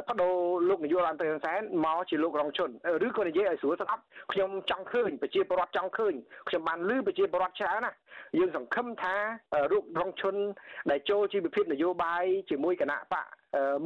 [0.07, 0.35] បដូរ
[0.69, 2.69] លោកនាយករដ្ឋមន្ត្រីហ៊ុនសែនមកជាលោករងជន
[3.07, 4.01] ឬក៏និយាយឲ្យស្រួលស្ដាប់
[4.31, 6.13] ខ្ញុំចង់ឃើញប្រជាពលរដ្ឋចង់ឃើញ
[6.49, 7.93] ខ្ញុំបានឮប្រជាពលរដ្ឋច្រើនណា
[8.37, 9.15] យើងសង្ឃឹមថា
[9.71, 10.35] រូបរងជន
[10.91, 13.25] ដែលចូលជីវភាពនយោបាយជាមួយគណៈបក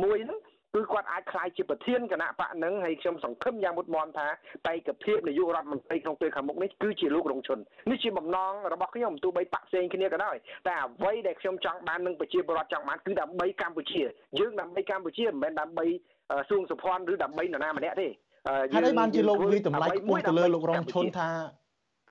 [0.04, 0.39] មួយហ្នឹង
[0.76, 4.28] គឺគាត់អាចខ្លាយជាប្រធានគណៈបកនឹងហើយខ្ញុំសង្ឃឹមយ៉ាងមុតមមថា
[4.67, 7.59] បេក្ខភាពនាយករដ្ឋមន្ត្រីក្នុងពេលខាងមុខនេះគឺជាលោករងជន
[7.89, 10.36] នេះជាបំណងរបស់ខ្ញុំទោះបីបកផ្សេងគ្នាក៏ដោយ
[10.67, 14.01] តែអ្វីដែលខ្ញុំចង់បាននឹងប្រជាពលរដ្ឋចង់បានគឺដើម្បីកម្ពុជា
[14.39, 15.86] យើងដើម្បីកម្ពុជាមិនមែនដើម្បី
[16.49, 18.07] សួងសុភ័ណ្ឌឬដើម្បីនរណាម្នាក់ទេ
[18.74, 21.30] ហើយបានជាលោកវិតម្លៃខ្ពស់ទៅលើលោករងឈុនថា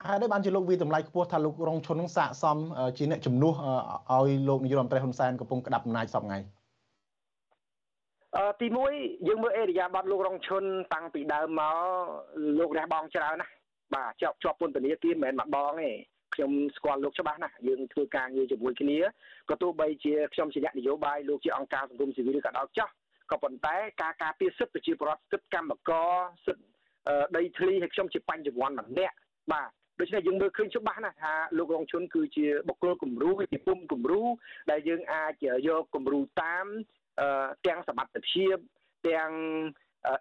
[0.07, 2.57] ហើយដែរបានជាលោកវិតម្លៃខ្ពស់ថាលោករងឈុននឹងសាកសម
[2.97, 3.53] ជាអ្នកជំនួស
[4.13, 6.60] ឲ្យលោកនាយករដ្ឋមន្ត្រីហ៊ុនសែនកំពុងក្តាប់អំណាចសពថ្ងៃអឺ
[8.59, 8.67] ទី
[8.97, 10.63] 1យើងមើលអេរិយាប័តលោករងឈុន
[10.93, 11.77] តាំងពីដើមមក
[12.59, 13.47] លោករះបងច្រើនណា
[13.95, 15.91] បាទជាប់ជាប់ពន្ធនាគារមិនមែនមកបងទេ
[16.35, 18.99] ខ្ញុំស្គាល់លោកច្បាស់ណាស់យើងធ្វើការងារជាមួយគ្នា
[19.49, 22.89] ក៏ទោះបីជាខ្ញុំជាអ្នកនយោបាយលោកជាអង្គការសង្គមស៊ីវិលក៏ដោយចោះ
[23.31, 26.11] ក៏ប៉ុន្តែការការពារសិទ្ធិប្រជាពលរដ្ឋសិទ្ធិកម្មករ
[26.45, 26.65] សិទ្ធិ
[27.37, 29.15] ដីធ្លីឲ្យខ្ញុំជាបញ្ញវន្តម្នាក់
[29.51, 29.69] បាទ
[29.99, 34.21] ដូច្នេះយើងមើលឃើញច្បាស់ណាស់ថាលោករងឈុនគឺជាបុគ្គលគំរូវិទ្យាភូមិគំរូ
[34.71, 35.33] ដែលយើងអាច
[35.67, 36.65] យកគំរូតាម
[37.65, 38.57] ទាំងសមត្ថភាព
[39.07, 39.31] ទាំង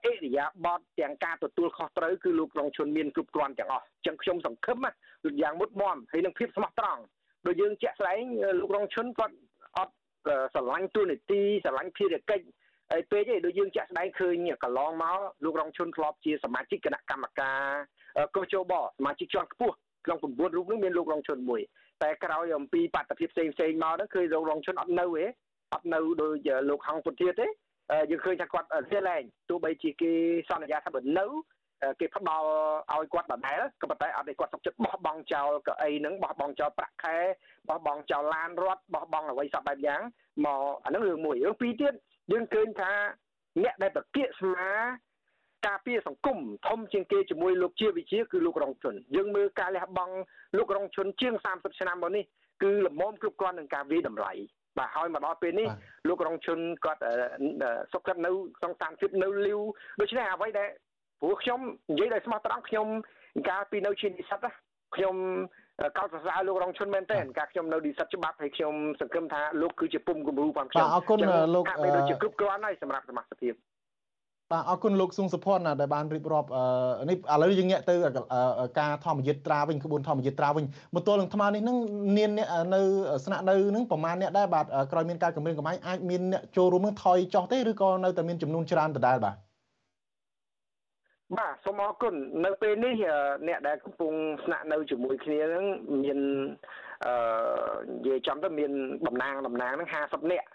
[0.04, 4.78] អេរិយាបថទាំងការទទួលខុសត្រូវគឺលោករងឈុនមានគ្រប់គ្រាន់ទាំងអស់អញ្ចឹងខ្ញុំសង្ឃឹម
[5.42, 7.02] យ៉ាងមុតមមហើយនឹងភាពស្មោះត្រង់
[7.46, 8.22] ដោយយើងជាក់ស្ដែង
[8.60, 9.34] លោករងឈុនគាត់
[9.76, 9.94] អត់
[10.54, 12.46] ស្រឡាញ់ទូនីតិស្រឡាញ់ភារកិច្ច
[12.92, 17.60] ហើយពេកឯងដូចយើងចាក់ស្ដែងឃើញកន្លងមកលោករងឈុនធ្លាប់ជាសមាជិកគណៈកម្មការ
[18.36, 19.74] កោះជបសមាជិកជាន់ខ្ពស់
[20.06, 21.60] ក្នុង9រូបនោះមានលោករងឈុនមួយ
[22.02, 25.26] តែក្រោយអំពីបាតុភិបផ្សេងផ្សេងមកហ្នឹងគឺលោករងឈុនអត់នៅទេ
[25.72, 27.46] អត់នៅដោយលោកហងពុធាទេ
[28.10, 30.12] យើងឃើញថាគាត់រៀនឡើងទោះបីជាគេ
[30.48, 31.26] សន្យាថាបើនៅ
[32.00, 32.48] គេផ្ដល់
[32.92, 37.16] ឲ្យគាត់ដដែលក៏ប៉ុន្តែអត់ឲ្យគាត់សុខចិត្តបោះបង់ចោលកៅអីហ្នឹងបោះបង់ចោលប្រាក់ខែ
[37.68, 40.00] បោះបង់ចោលឡានរត់បោះបង់អ្វីសពបែបយ៉ាង
[40.44, 41.94] មកអាហ្នឹងរឿងមួយរឿងពីរទៀត
[42.32, 42.92] យើងឃើញថា
[43.62, 44.70] អ្នកដែលប្រកាសស្មា
[45.66, 50.14] ការពារសង្គមធំជាងគេជាមួយលោកជាវិជាគឺលោករងជុនយើងមើលការលះបង់
[50.56, 52.24] លោករងជុនជាង30ឆ្នាំមកនេះ
[52.62, 54.32] គឺលំមគ្រប់គ្រាន់នឹងការវិយតម្លៃ
[54.80, 55.68] បាទហើយមកដល់ពេលនេះ
[56.08, 57.00] លោករងជុនគាត់
[57.92, 59.60] សុខចិត្តនៅក្នុងស្ថានភាពនៅលីវ
[60.00, 60.68] ដូច្នេះអ្វីដែល
[61.20, 61.60] ព្រោះខ្ញុំ
[61.92, 62.86] និយាយដោយស្មោះត្រង់ខ្ញុំ
[63.48, 64.44] កាលពីនៅជានិស្សិត
[64.96, 65.16] ខ្ញុំ
[65.98, 71.18] កោតសរសើរលោករងឈុនមែនទែនការខ្ញុំនៅនិស្សិតច្បាប់ហើយខ្ញុំសង្ឃឹមថាលោកគឺជាពុំគំរូផងខ្ញុំបាទអរគុណ
[71.54, 73.54] លោកហាក់បីដូចជាគ្រប់គ្រាន់ហើយសម្រាប់សមាជិកភាព
[74.52, 76.48] បាទអរគុណលោកស៊ុងសុផុនដែលបានរៀបរាប់
[77.10, 77.94] នេះឥឡូវយើងងាកទៅ
[78.80, 81.76] ការធម្មយិត្រាវិញក្បួនធម្មយិត្រាវិញមកទល់នឹងថ្មនេះនឹង
[82.16, 82.80] មានអ្នកនៅ
[83.24, 89.36] ស្នាក់នៅនឹងប្រមាណអ្នកដែរបាទក្រោយមានការគម្រាមកំហែងអាចមានអ្នកចូលរួមនឹងថយចុះទេឬក៏នៅតែមានចំនួនច្រើនដដែលបាទ
[91.38, 92.94] បាទសូមអរគុណនៅពេលនេះ
[93.48, 94.12] អ្នកដែលកំពុង
[94.44, 95.64] ស្នាក់នៅជាមួយគ្នានឹង
[96.04, 96.18] មាន
[97.06, 97.14] អឺ
[98.04, 98.70] និយាយចំទៅមាន
[99.06, 100.48] តំណាងតំណាងនឹង50នាក់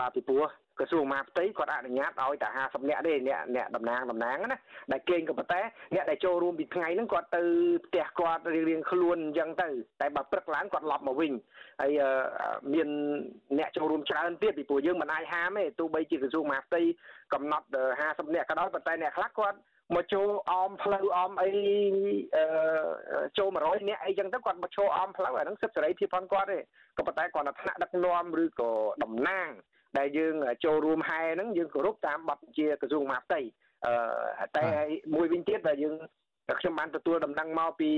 [0.00, 0.48] បាទពីព្រោះ
[0.80, 4.58] ក្រសួងមហាផ្ទៃគាត់អនុញ្ញាតឲ្យតែ50នាក់ទេអ្នកអ្នកតំណាងតំណាងណា
[4.92, 5.60] ដែលគេងក៏ប៉ុន្តែ
[5.94, 7.42] អ្នកដែលចូលរួមពីថ្ងៃហ្នឹងគាត់ទៅ
[7.86, 9.68] ផ្ទះគាត់រៀងរៀងខ្លួនអញ្ចឹងទៅ
[10.00, 11.32] តែបើព្រឹកឡើងគាត់ឡប់មកវិញ
[11.80, 11.92] ហើយ
[12.72, 12.88] មាន
[13.58, 16.80] អ្នកចូលរួមច្រើនទៀតពីព្រោះយើងមិនអាចហាមទេទោះបីជាក្រសួងមហាផ្ទៃ
[17.34, 17.66] កំណត់
[18.00, 19.58] 50នាក់ក៏ដោយប៉ុន្តែអ្នកខ្លះគាត់
[19.96, 21.50] មកចូលអមផ្លូវអមអី
[22.36, 22.44] អឺ
[23.38, 26.58] ចូល100នាក់អីចឹងទៅគាត់មកចូលអមផ្លូវអាហ្នឹងសិទ្ធិសេរីភាពផងគាត់ទេ
[26.98, 28.70] ក៏ប៉ុន្តែគាត់នៅថ្នាក់ដឹកនាំឬក៏
[29.02, 29.50] តំណាង
[29.98, 30.34] ដែលយើង
[30.64, 33.40] ចូលរួមហែហ្នឹងយើងគោរពតាមបទបញ្ជាក្រសួងមហាផ្ទៃ
[34.40, 34.66] អឺតែ
[35.14, 35.94] មួយវិញទៀតដែលយើង
[36.60, 37.92] ខ្ញុំបានទទួលដំណឹងមកពី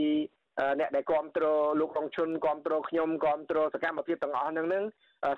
[0.81, 4.85] អ្នកដែលគ្រប់គ្រងលោករងឈុនគ្រប់គ្រងខ្ញុំគ្រប់គ្រងសកម្មភាពទាំងអស់ហ្នឹងហ្នឹង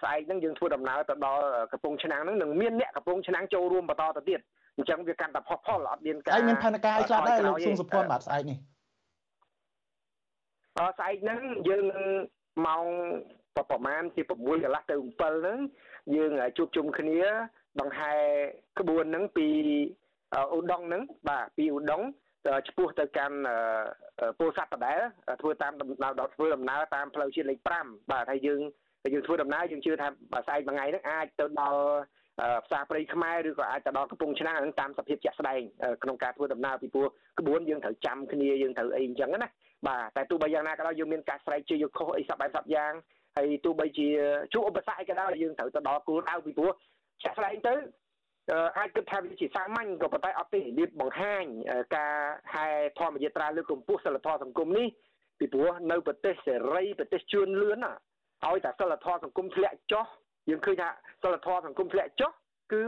[0.02, 4.40] ស្អែកហ្នឹងយើងធ្វើដំណើរទៅដល់កំពង់ឆ្នាំងហ្នឹងនឹងមានអ្នកកំពង់ឆ្នាំងចូលរួមបន្តទៅទៀត
[4.76, 8.58] អញ្ចឹងវាកាន់តែផុសផុលអត់មានការស្អែកមានផែនការឲ្យខ្លះដែរលោកស៊ុងសុភ័ណ្ឌបាទស្អែកនេះ
[10.78, 12.04] អស្អែកហ្នឹងយើងនឹង
[12.66, 12.84] ម៉ោង
[13.56, 15.58] ប្រហែលជា6កន្លះទៅ7ហ្នឹង
[16.12, 17.20] យើងជួបជុំគ្នា
[17.80, 18.12] ដង្ហែ
[18.80, 19.48] ក្បួនហ្នឹងពី
[20.56, 22.02] ឧដុងហ្នឹងបាទពីឧដុង
[22.68, 23.38] ឆ្ពោះទៅកាន់
[24.38, 25.00] ពោធិ៍សាត់ដដែល
[25.42, 28.60] ធ្វើតាមដំណើរធ្វើដំណើរតាមផ្លូវជាតិលេខ5បាទហើយយើង
[29.12, 30.08] យើងធ្វើដំណើរយើងជឿថា
[30.46, 31.80] ស្អែកមួយថ្ងៃហ្នឹងអាចទៅដល់
[32.64, 35.60] ផ្សារព្រៃខ្មែរឬក៏អាចទៅដល់កំពង់ឆ្នាំងហ្នឹងតាមសភាពជាក់ស្ដែង
[36.02, 37.08] ក្នុងការធ្វើដំណើរពីព្រោះ
[37.40, 39.48] ក្បួនយើងត្រូវចាំគ្នាយើងត្រូវអីអញ្ចឹងណា
[39.88, 42.92] បាទតែទោះបីយ៉ាងណាក៏ដោយយើងមានការស្រែកជាយកខុសអីសពបែបសពយ៉ាង
[43.36, 44.08] ហើយទោះបីជា
[44.52, 46.70] ជួបឧបសគ្គអីក៏ដោយយើងត្រូវទៅដល់គោលដៅពីព្រោះ
[47.22, 47.74] ជាក់ស្ដែងទៅ
[48.78, 51.44] អាចគិតថាវាជាសាមញ្ញក៏ប៉ុន្តែអត់ទេរបៀបបង្ហាញ
[51.96, 52.14] ការ
[52.54, 52.66] ហែ
[52.98, 54.86] ធម្មយាត្រាលើកកម្ពស់សិលធម៌សង្គមនេះ
[55.38, 57.92] ពីព្រោះនៅប្រទេសសេរីប្រទេសជឿនលឿនណា
[58.46, 60.06] ឲ្យតែសិលធម៌សង្គមធ្លាក់ចុះ
[60.50, 60.88] យើងឃើញថា
[61.22, 62.30] សិលធម៌សង្គមធ្លាក់ចុះ
[62.72, 62.84] គឺ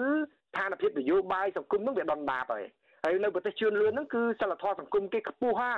[0.51, 2.65] ស្ថានភាពនយោបាយសង្គមនឹងវាដុនដាបហើយ
[3.05, 5.73] ហើយនៅប្រទេសជឿនលឿនហ្នឹងគឺសិលធម៌សង្គមគេខ្ពស់ហា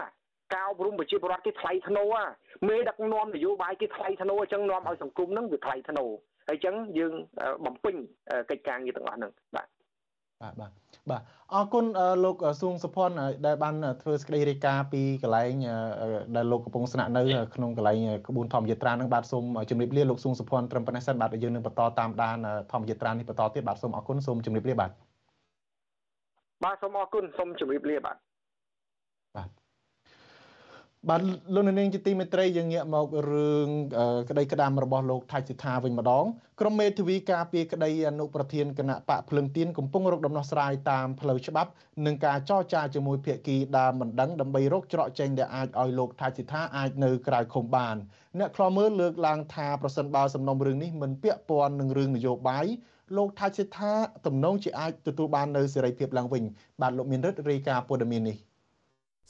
[0.55, 2.25] ការអប់រំប្រជាពលរដ្ឋគេថ្លៃធ្នូហ่า
[2.69, 6.05] មេដឹកនាំនយោបាយគេថ្លៃធ្នូអញ្ចឹងនាំឲ្យសង្គមហ្នឹងវាថ្លៃធ្នូ
[6.49, 7.13] ហើយអញ្ចឹងយើង
[7.65, 7.95] បំពេញ
[8.51, 9.69] កិច្ចការងារទាំងអស់ហ្នឹងបាទ
[10.43, 10.73] បាទបាទ
[11.11, 11.23] បាទ
[11.55, 11.85] អរគុណ
[12.25, 15.65] លោកសួងសុភ័ណ្ឌដែលបានធ្វើសេចក្តីរាយការណ៍ពីកន្លែង
[16.37, 17.23] ដែលលោកកំពុងស្នាក់នៅ
[17.55, 22.37] ក្នុងកន្លែងក្បួនធម្មយាត្រានឹងបាទសូមជម្រាបលាលោកសួងសុភ័ណ្ឌត្រឹមប៉ុណ្ណេះសិនបាទយើងនឹងបន្តតាមដាន
[22.73, 24.91] ធម្មយាត្រានេះបន្តទៀតបាទសូមអរគុណសូមជម្រាបលាបាទ
[26.65, 28.28] បាទសូមអរគុណសូមជម្រាបលាបាទបាទ
[31.07, 31.21] បាទ
[31.55, 33.69] លោកនាងជាទីមេត្រីយើងងាកមករឿង
[34.29, 36.25] ក្តីក្តាមរបស់លោកថៃសិដ្ឋាវិញម្ដង
[36.61, 41.71] ក្រុមមេធាវីការពីក្តីអនុប្រធានគណៈបកភ្លឹងទៀនកំពុងរកដំណោះស្រាយតាមផ្លូវច្បាប់
[42.07, 47.97] នឹងការចរចាជាមួយភាគីដើមមិនដឹងដើម្បីរកច្រកចេញដែលអាចឲ្យលោកថៃសិដ្ឋាអាចនៅក្រៅឃុំបាន
[48.39, 52.67] អ្នកខ្លោមើលលើកឡើងថាប្រសិនបើសំណុំរឿងនេះមិនពាក់ព័ន្ធនឹងរឿងនយោបាយ
[53.17, 53.93] លោកថាសិដ្ឋា
[54.27, 56.43] ទំនងជាអាចទទួលបាននៅសេរីភាពឡើងវិញ
[56.81, 58.48] បាទលោកមានរិទ្ធរាយការណ៍ព័ត៌មាននេះ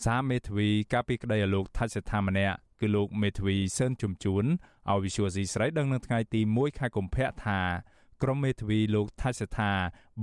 [0.05, 4.45] សាមេធាវីកាលពីក្តីឲ្យលោកថាច់សេដ្ឋាម្នាក់គឺលោកមេធាវីសឿនជំជួន
[4.91, 7.61] ឲ្យវិសុវស៊ីស្រីដឹងនៅថ្ងៃទី1ខែកុម្ភៈថា
[8.23, 9.73] ក្រុមមេធាវីលោកថាច់សេដ្ឋា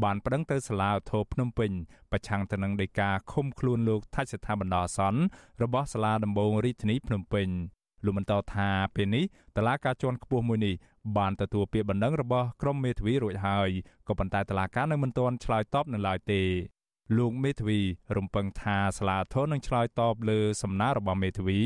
[0.04, 1.72] បានប្តឹងទៅសាលាឧទ្ធរភ្នំពេញ
[2.12, 5.22] ប្រឆាំងទៅនឹងដីកាឃុំខ្លួនលោកថាច់សេដ្ឋាបណ្ដោះអាសន្ន
[5.64, 7.48] របស់សាលាដំបងរាជធានីភ្នំពេញ
[8.06, 9.26] លោកបន្តថាពេលនេះ
[9.58, 10.76] តឡាការជាន់ខ្ពស់មួយនេះ
[11.18, 13.70] បានទទួលពាក្យបណ្ដឹងរបស់ក្រុមមេធាវីរួចហើយ
[14.08, 16.42] ក៏ប៉ុន្តែតឡាការនៅមិនទាន់ឆ្លើយតបនៅឡើយទេ
[17.18, 17.80] លោកមេធាវី
[18.18, 21.60] រំពឹងថាសាលាធននឹងឆ្លើយតបលើសំណើរបស់មេធាវី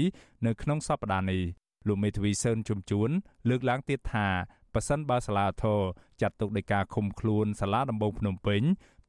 [0.45, 1.43] នៅក្នុងសប្តាហ៍នេះ
[1.87, 3.09] លោកមេធាវីសឿនជំជួន
[3.49, 4.27] លើកឡើងទៀតថា
[4.73, 5.81] ប៉ះសិនបើសាលាធរ
[6.21, 8.61] ចាត់ទុកដោយការឃុំខ្លួនសាលាដំបងភ្នំពេញ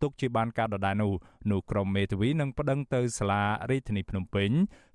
[0.02, 1.12] ទុកជាបានការដដែលនោះ
[1.50, 4.50] នោះក្រុមមេធាវីនឹងប្តឹងទៅសាលារាជធានីភ្នំពេញ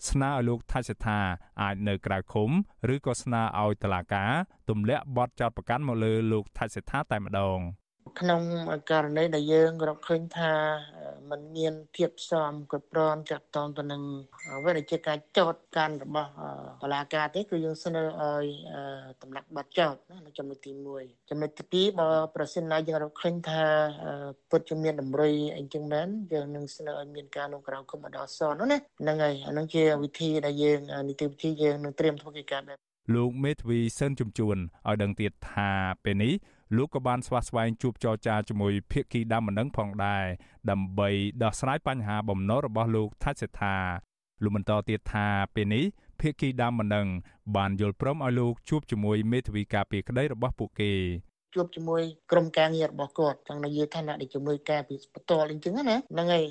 [0.09, 1.19] ស្នើឲ្យលោកថាច់សថា
[1.61, 2.49] អាចនៅក្រៅឃុំ
[2.93, 4.31] ឬក៏ស្នើឲ្យតុលាការ
[4.69, 7.59] ទម្លាក់បទចោទប្រកាន់មកលើលោកថាច់សថាតែម្ដង
[8.19, 8.41] ក្នុង
[8.89, 10.51] ករណីដែលយើងរកឃើញថា
[11.29, 14.01] มันមានភាពសមគ្រប់គ្រាន់ចាត់តងទៅនឹង
[14.55, 16.29] អ្វីដែលជាការចោទកាន់របស់
[16.83, 18.45] តុលាការទេគឺយើងស្នើឲ្យ
[19.21, 23.63] តម្លាក់បាត់ចោទណានៅចំណុចទី1ចំណុចទី2បើប្រសិនណាយើងរកឃើញថា
[24.51, 32.77] ពិតជាមានតម្រុយអីចឹងមែនយើងនឹងស្នើឲ្យមានការនោះក្រៅគុំដល់សនោះណាហ្នឹងហើយអានឹងជាវិធីដែលយើងនីតិវិធីយើងនឹងត្រៀមធ្វើកិច្ចការបែប
[33.15, 34.57] លោកមេធាវីសិនជំជួន
[34.87, 35.69] ឲ្យដឹងទៀតថា
[36.03, 36.33] ពេលនេះ
[36.75, 40.25] លោកក៏បានស្វាស្វែងជួបចរចាជាមួយភាគីដើមម្នឹងផងដែរ
[40.69, 41.09] ដើម្បី
[41.43, 43.75] ដោះស្រាយបញ្ហាបំណុលរបស់លោកថាច់សេដ្ឋា
[44.43, 45.85] លោកបន្តទៀតថាពេលនេះ
[46.21, 47.07] ភាគីដើមម្នឹង
[47.55, 50.93] បានយល់ព្រមឲ្យលោកជួបជាមួយមេធាវីការពារក្តីរបស់ពួកគេ
[51.55, 52.01] ជួបជាមួយ
[52.31, 56.45] ក្រុមការងាររបស់គាត់ចង់និយាយថាអ្នកដែលជំនួយការពីបន្ទាល់អញ្ចឹងណាហ្នឹងហើយ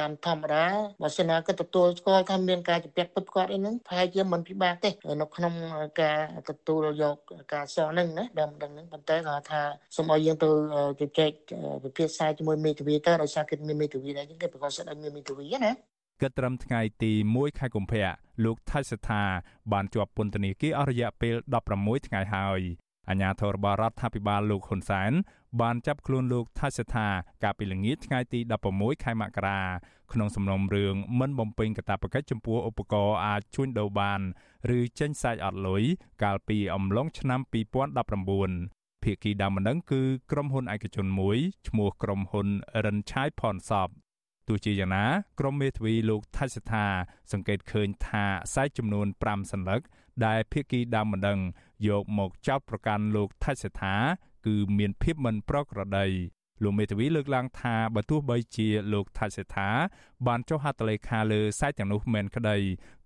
[0.00, 0.64] តាមធម្មតា
[1.02, 5.52] បើសិនណាគាត់ទទួលស្គាល់ថាមានការជំពាក់ពិតគាត់អីហ្នឹងប្រហែលជាមិនពិបាកទេនៅក្នុង
[6.00, 6.18] ការ
[6.48, 7.16] ទទួលយក
[7.54, 9.62] ការសរហ្នឹងណាដើមដឹងហ្នឹងប៉ុន្តែគាត់ថា
[9.96, 10.50] សូមឲ្យយើងទៅ
[11.00, 11.30] ជជែក
[11.84, 15.72] ពិភាក្សាជាមួយមេធាវីទៅដោយសារគិតមានមេធាវីដែរអញ្ចឹងគេប្រកាសសិទ្ធឲ្យមានមេធាវីណា
[16.22, 18.08] គិតត្រឹមថ្ងៃទី1ខែកុម្ភៈ
[18.44, 19.22] លោកថៃសថា
[19.72, 21.34] បានជាប់ពន្ធនាគារអស់រយៈពេល
[21.72, 22.60] 16ថ្ងៃហើយ
[23.08, 25.12] អាជ្ញាធររបស់រដ្ឋាភិបាលលោកហ៊ុនសែន
[25.60, 27.08] បានចាប់ខ្លួនលោកថាសថា
[27.42, 28.40] កាលពីល្ងាចថ្ងៃទី
[28.72, 29.60] 16ខែមករា
[30.12, 34.20] ក្នុងសំណុំរឿងមិនបំពេញកាតព្វកិច្ចចំពោះឧបករណ៍អាចជួញដូរបាន
[34.76, 35.82] ឬចេញសាច់អត់លុយ
[36.22, 37.40] កាលពីអំឡុងឆ្នាំ
[38.42, 41.38] 2019ភាគីដើមម្ដងគឺក្រុមហ៊ុនឯកជនមួយ
[41.68, 42.48] ឈ្មោះក្រុមហ៊ុន
[42.84, 43.88] រិនឆាយផនសប
[44.48, 45.06] ទោះជាយ៉ាងណា
[45.40, 46.86] ក្រុមមេធាវីលោកថៃសថា
[47.32, 49.80] សង្កេតឃើញថាខ្សែចំនួន5សន្លឹក
[50.26, 51.38] ដែលភាគីដើមម្ដង
[51.88, 53.94] យកមកចោទប្រកាន់លោកថៃសេដ្ឋា
[54.46, 56.06] គឺមានភាពមិនប្រក្រតី
[56.62, 59.68] លោកមេធាវីលើកឡើងថាបើទោះបីជាលោកថាច់សេដ្ឋា
[60.26, 62.56] បានចុះហត្ថលេខាលើសាច់ទាំងនោះមែនក្តី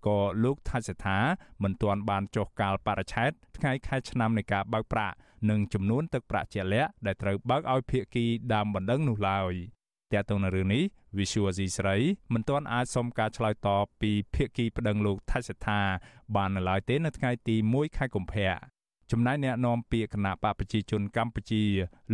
[0.07, 1.19] ក៏លោកថាច់សេដ្ឋា
[1.63, 5.15] មិនទាន់បានចុះកាលបរិច្ឆេទថ្ងៃខែឆ្នាំនៃការបើកប្រាក់
[5.49, 9.53] និងចំនួនទឹកប្រាក់ជាក់លាក់ដែលត្រូវបើកឲ្យភាគីដើមបណ្ដឹងនោះឡើយ
[10.13, 10.83] តែទៅនៅរឿងនេះ
[11.17, 11.95] Visual Asia ស្រី
[12.33, 15.81] មិនទាន់អាចសុំការឆ្លើយតបពីភាគីប្តឹងលោកថៃសិដ្ឋា
[16.35, 18.53] បាននៅឡើយទេនៅថ្ងៃទី1ខែកុម្ភៈ
[19.11, 21.63] ចំណែកអ្នកនាំពាក្យគណៈបកប្រជាជនកម្ពុជា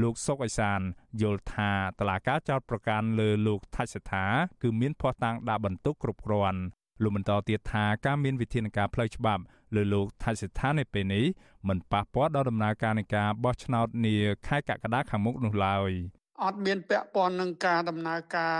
[0.01, 0.79] លោកសុកអេសាន
[1.21, 4.25] យល់ថាតឡាការចោតប្រកាន់លើលោកថៃសិដ្ឋា
[4.61, 6.61] គឺមានភ័ស្តុតាងដាក់បន្ទុកគ្រប់គ្រាន់
[7.03, 9.41] លោកបន្តទៀតថាការមានវិធានការផ្លូវច្បាប់
[9.75, 11.25] លើលោកថៃសិដ្ឋានៅពេលនេះ
[11.67, 14.15] មិនប៉ះពាល់ដល់ដំណើរការនៃការបោះឆ្នោតនា
[14.47, 15.91] ខែកក្កដាខាងមុខនោះឡើយ។
[16.43, 18.57] អត់មានពាក់ព័ន្ធនឹងការដំណើរការ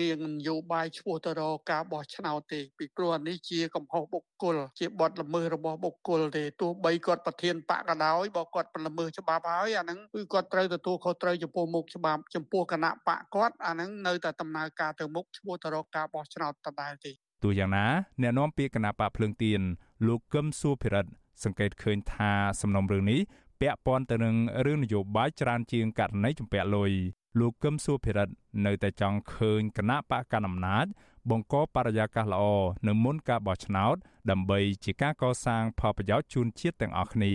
[0.00, 17.12] នាងនយោបាយឈ្មោះទៅរកការបោះឆ្នោតទេពីព្រោះនេះជាកំហុសបុគ្គលជាបទល្មើសរបស់បុគ្គលទេទោះបីគាត់ប្រធានបកក៏ដោយបើគាត់ល្មើសច្បាប់ហើយអាហ្នឹងគឺគាត់ត្រូវទទួលខុសត្រូវចំពោះមុខច្បាប់ចំពោះគណៈបកគាត់អាហ្នឹងនៅតែដំណើរការទៅមុខឈ្មោះទៅរកការបោះឆ្នោតដដែលទេ
[17.44, 17.86] ទោះយ៉ាងណា
[18.22, 19.60] អ្នកនាំពាក្យគណៈបកភ្លើងទៀន
[20.06, 21.10] លោកកឹមសុភិរិទ្ធ
[21.44, 23.20] សង្កេតឃើញថាសំណុំរឿងនេះ
[23.62, 24.36] ពាក់ព័ន្ធទៅនឹង
[24.66, 26.92] រឿងនយោបាយច្រើនជាងករណីជំពាក់លុយ
[27.40, 28.34] លោកកឹមសុភិរិទ្ធ
[28.66, 30.86] នៅតែចង់ឃើញគណៈបកកណ្ដាលអំណាច
[31.30, 32.44] បង្កបរិយាកាសល្អ
[32.88, 33.96] នៅមុនការបោះឆ្នោត
[34.30, 37.32] ដើម្បីជាការកសាងផលប្រយោជន៍ជូនជាតិទាំងអស់គ្នា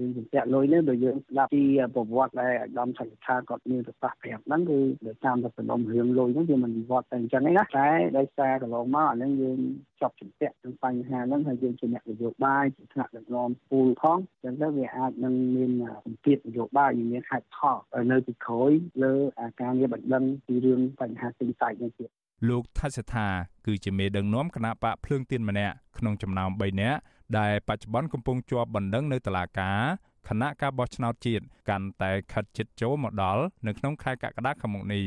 [0.00, 1.64] រឿងជំពាក់លុយនេះដូចយើងស្ដាប់ពី
[1.94, 9.58] ប្រវត្តិដែលអាដាមសង្ខាគាត់មានប្រសាសន៍ប្រាប់ហ្នឹងគឺដោយតាមតែសំណុំរឿងលុយហ្នឹងវាមិនវត្តតែអញ្ចឹងណាតែដោយសារកន្លងមកអាហ្នឹងយើង
[10.00, 15.70] ជាប់ជំពាក់នឹងបញ្ហាហ្នឹងហើយយើងជាអ្នកនយោបាយជាថ្នាក់ដឹកនាំពូលផងអញ្ចឹងទៅវាអាចនឹងមាន
[16.04, 17.76] សម្ពាធនយោបាយមានហេតុផល
[18.12, 18.72] នៅពីក្រោយ
[19.02, 19.12] លើ
[19.60, 22.10] ការងារបណ្ដឹងពីរឿងបញ្ហាទិញសាច់នេះទៀត
[22.48, 23.26] លោកថាសថា
[23.66, 26.98] គឺជាមេដឹកនាំគណៈបកភ្លើងទៀនម្នាក់ក្នុងចំណោម3នាក់
[27.38, 29.80] ដែលបច្ចុប្បន្នកំពុងជាប់បណ្ដឹងនៅតុលាការ
[30.28, 35.04] គណៈការបោះឆ្នោតជាតិកាន់តែខិតជិតចូលមកដល់នៅក្នុងខែកក្កដាខាងមុខនេះ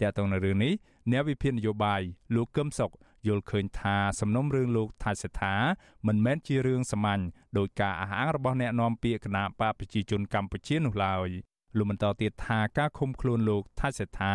[0.00, 0.72] តែទៅនៅរឿងនេះ
[1.10, 2.00] អ្នកវិភាគនយោបាយ
[2.34, 2.92] លោកកឹមសុខ
[3.26, 5.54] យល់ឃើញថាសំណុំរឿងលោកថាសេដ្ឋា
[6.06, 7.22] មិនមែនជារឿងសាមញ្ញ
[7.58, 11.28] ដោយការអះអាងរបស់អ្នកនាំពាក្យគណៈបកប្រជាជនកម្ពុជានោះឡើយ
[11.76, 14.34] លោកបន្តទៀតថាការឃុំខ្លួនលោកថាសេដ្ឋា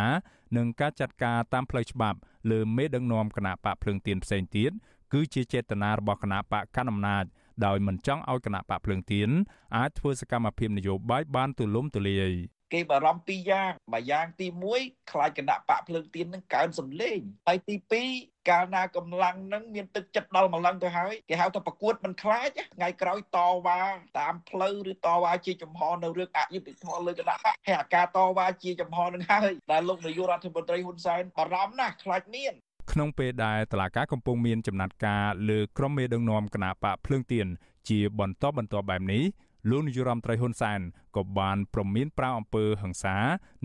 [0.57, 2.17] និងការចាត់ការតាមផ្លូវច្បាប់
[2.51, 4.71] លើមេដឹកនាំគណៈបកភ្លើងទៀនផ្សេងទៀត
[5.13, 7.25] គឺជាចេតនារបស់គណៈបកកណ្ដាលអំណាច
[7.65, 9.29] ដោយមិនចង់ឲ្យគណៈបកភ្លើងទៀន
[9.77, 12.33] អាចធ្វើសកម្មភាពនយោបាយបានទូលំទូលាយ
[12.73, 14.47] គេបារម្ភពីរយ៉ាងមួយយ៉ាងទី
[14.79, 17.75] 1ខ្លាចគណៈបកភ្លើងទៀននឹងកើនសម្លេងហើយទី
[18.11, 23.81] 2កាលណាកម្លាំងនឹងមានទឹកចិត្តដល់ម្លឹងទៅហើយគេហៅថាប្រកួតមិនខ្លាចថ្ងៃក្រោយតវ៉ា
[24.19, 32.53] តាមផ្លូវឬតវ៉ាជាចំហនៅរឿងអយុត្តិធម៌លើគណៈបកហើយអាការតវ៉ាជាចំហនឹងហើយដែលលោកនាយករដ្ឋមន្ត្រីហ៊ុនសែនបារម្ភណាស់ខ្លាចមាន
[32.91, 37.47] ក្នុងពេលដែលតឡាការកំពុងមានចំណាត់ការលើក្រុមមេដឹកនាំគណៈបកភ្លើងទៀន
[37.89, 39.23] ជាបន្តបន្តបែបនេះ
[39.69, 40.79] លោកនាយរដ្ឋមន្ត្រីហ៊ុនសែន
[41.15, 43.17] ក៏បានប្រមានប្រាវអំពើហិង្សា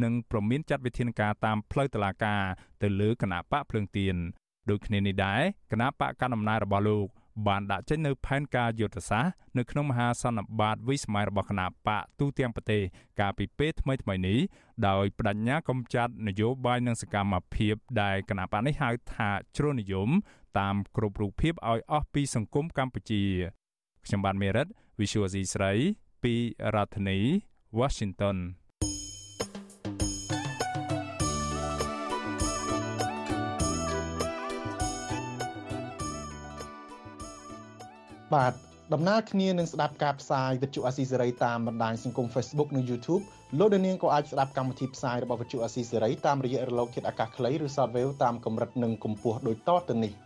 [0.03, 2.43] និងប្រមានចាត់វិធានការតាមផ្លូវតុលាការ
[2.83, 4.17] ទៅលើគណៈបកភ្លើងទៀន
[4.71, 5.41] ដូចគ្នានេះដែរ
[5.73, 7.07] គណៈបកកណ្ដាលអំណាចរបស់លោក
[7.47, 12.83] បានដាក់ចេញនៅផែនការយុទ្ធសាស្ត្រនៅក្នុងមហាសន្និបាតវិស្សម័យរបស់គណៈបកទូទាំងប្រទេស
[13.21, 14.39] កាលពីពេលថ្មីថ្មីនេះ
[14.89, 20.11] ដោយបដិញ្ញាកំចាត់នយោបាយនិងសកម្មភាពដែលគណៈបកនេះហៅថាជ្រុលនិយម
[20.59, 23.25] តាមគ្រប់រូបភាពឲ្យអស់ពីសង្គមកម្ពុជា
[24.07, 24.67] ខ្ញុំបានមេរិត
[25.01, 25.73] Visual C ស្រី
[26.23, 26.35] ពី
[26.75, 27.19] រដ្ឋធានី
[27.81, 28.37] Washington
[38.35, 38.55] បាទ
[38.95, 43.23] ដំណើរគ្នានឹងស្ដាប់ការផ្សាយវិទ្យុអាស៊ីសេរីតាមបណ្ដាញសង្គម Facebook និង YouTube
[43.59, 50.26] លោកនាងក៏អាចស្ដាប់កម្មវិធីផ្សាយរបស់វិទ្យុអាស៊ីសេរីតាមរយៈរលកធាតុអាកាសខ្លីឬ Shortwave តាមកម្រិតនិងកម្ពស់ដូចតទៅនេះ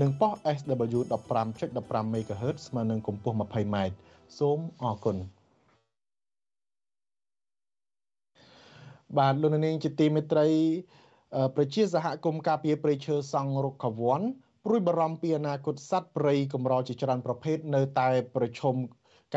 [0.00, 1.00] និងប៉ុស SW
[1.52, 3.76] 15.15 MHz ស្មើនឹងកម្ពស់ 20m
[4.38, 5.16] សូមអរគុណ
[9.18, 10.46] បាទលោកនាងជាទីមេត្រី
[11.56, 14.20] ប្រជាសហគមន៍ការពារព្រៃឈើសង់រុក្ខវ័ន
[14.64, 18.76] ព្រួយបារម្ភពីអនាគតសត្វព្រៃកម្រជាច្រើនប្រភេទនៅតែប្រឈម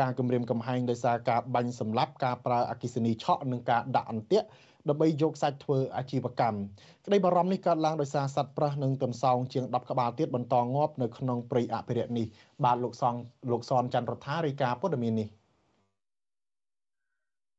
[0.00, 4.46] ការគម្រាមកំហែងដោយសារការបាញ់សម្លាប់ការប្រើអគិសនីឆក់និងការដាក់អន្ទាក់
[4.88, 6.58] ដើម្បីយកសាច់ធ្វើអាជីវកម្ម
[7.06, 12.26] ក្តីបារម្ភនេះកើតឡើងដោយសារសត្វប្រើសនិងទន្សោងជាង10ក្បាលទៀតបន្តងាប់នៅក្នុងព្រៃអភិរក្សនេះ
[12.64, 13.14] បាទលោកសង
[13.50, 15.28] លោកសនច័ន្ទរដ្ឋារាយការណ៍ព័ត៌មាននេះ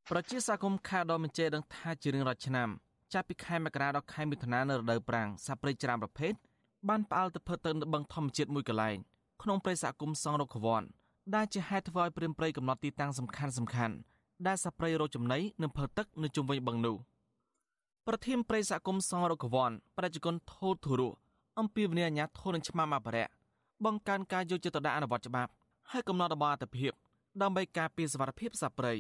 [0.10, 2.70] ប្រជាសកម្មខេត្តដ៏មញ្ចេដឹងថាជារៀងរាល់ឆ្នាំ
[3.14, 6.34] ចាប់ពីខែមករាដល់ខែមិថុនានៅរដូវប្រាំងសត្វព្រៃច្រើនប្រភេទ
[6.90, 8.98] បានផ្អើលទៅភើទៅនៅបឹងធម្មជាតិមួយកន្លែង
[9.44, 10.84] ក្នុងព្រៃសហគមន៍សង្រុកខវ័ន
[11.36, 13.96] ដែលជាហេតុធ្វើឲ្យព្រាមព្រៃកំណត់ទីតាំងសំខាន់សំខាន់
[14.48, 16.96] ដែលសត្វព្រៃរកចំណីនិងភើទឹកនៅជុំវិញបឹងនោះ
[18.08, 21.14] ប្រធានព្រៃសហគមន៍សង្រុកខវ័នប្រជាជនថូធុរៈ
[21.60, 23.28] អំពីវិញ្ញាអាញាធននឹងឆ្មាំអបរៈ
[23.86, 25.52] បង្កើនការយកចិត្តទុកដាក់អនុវត្តច្បាប់
[25.92, 26.92] ហើយកំណត់របបអត្តភាព
[27.42, 28.94] ដើម្បីការពារសវត្ថិភាពសត្វព្រៃ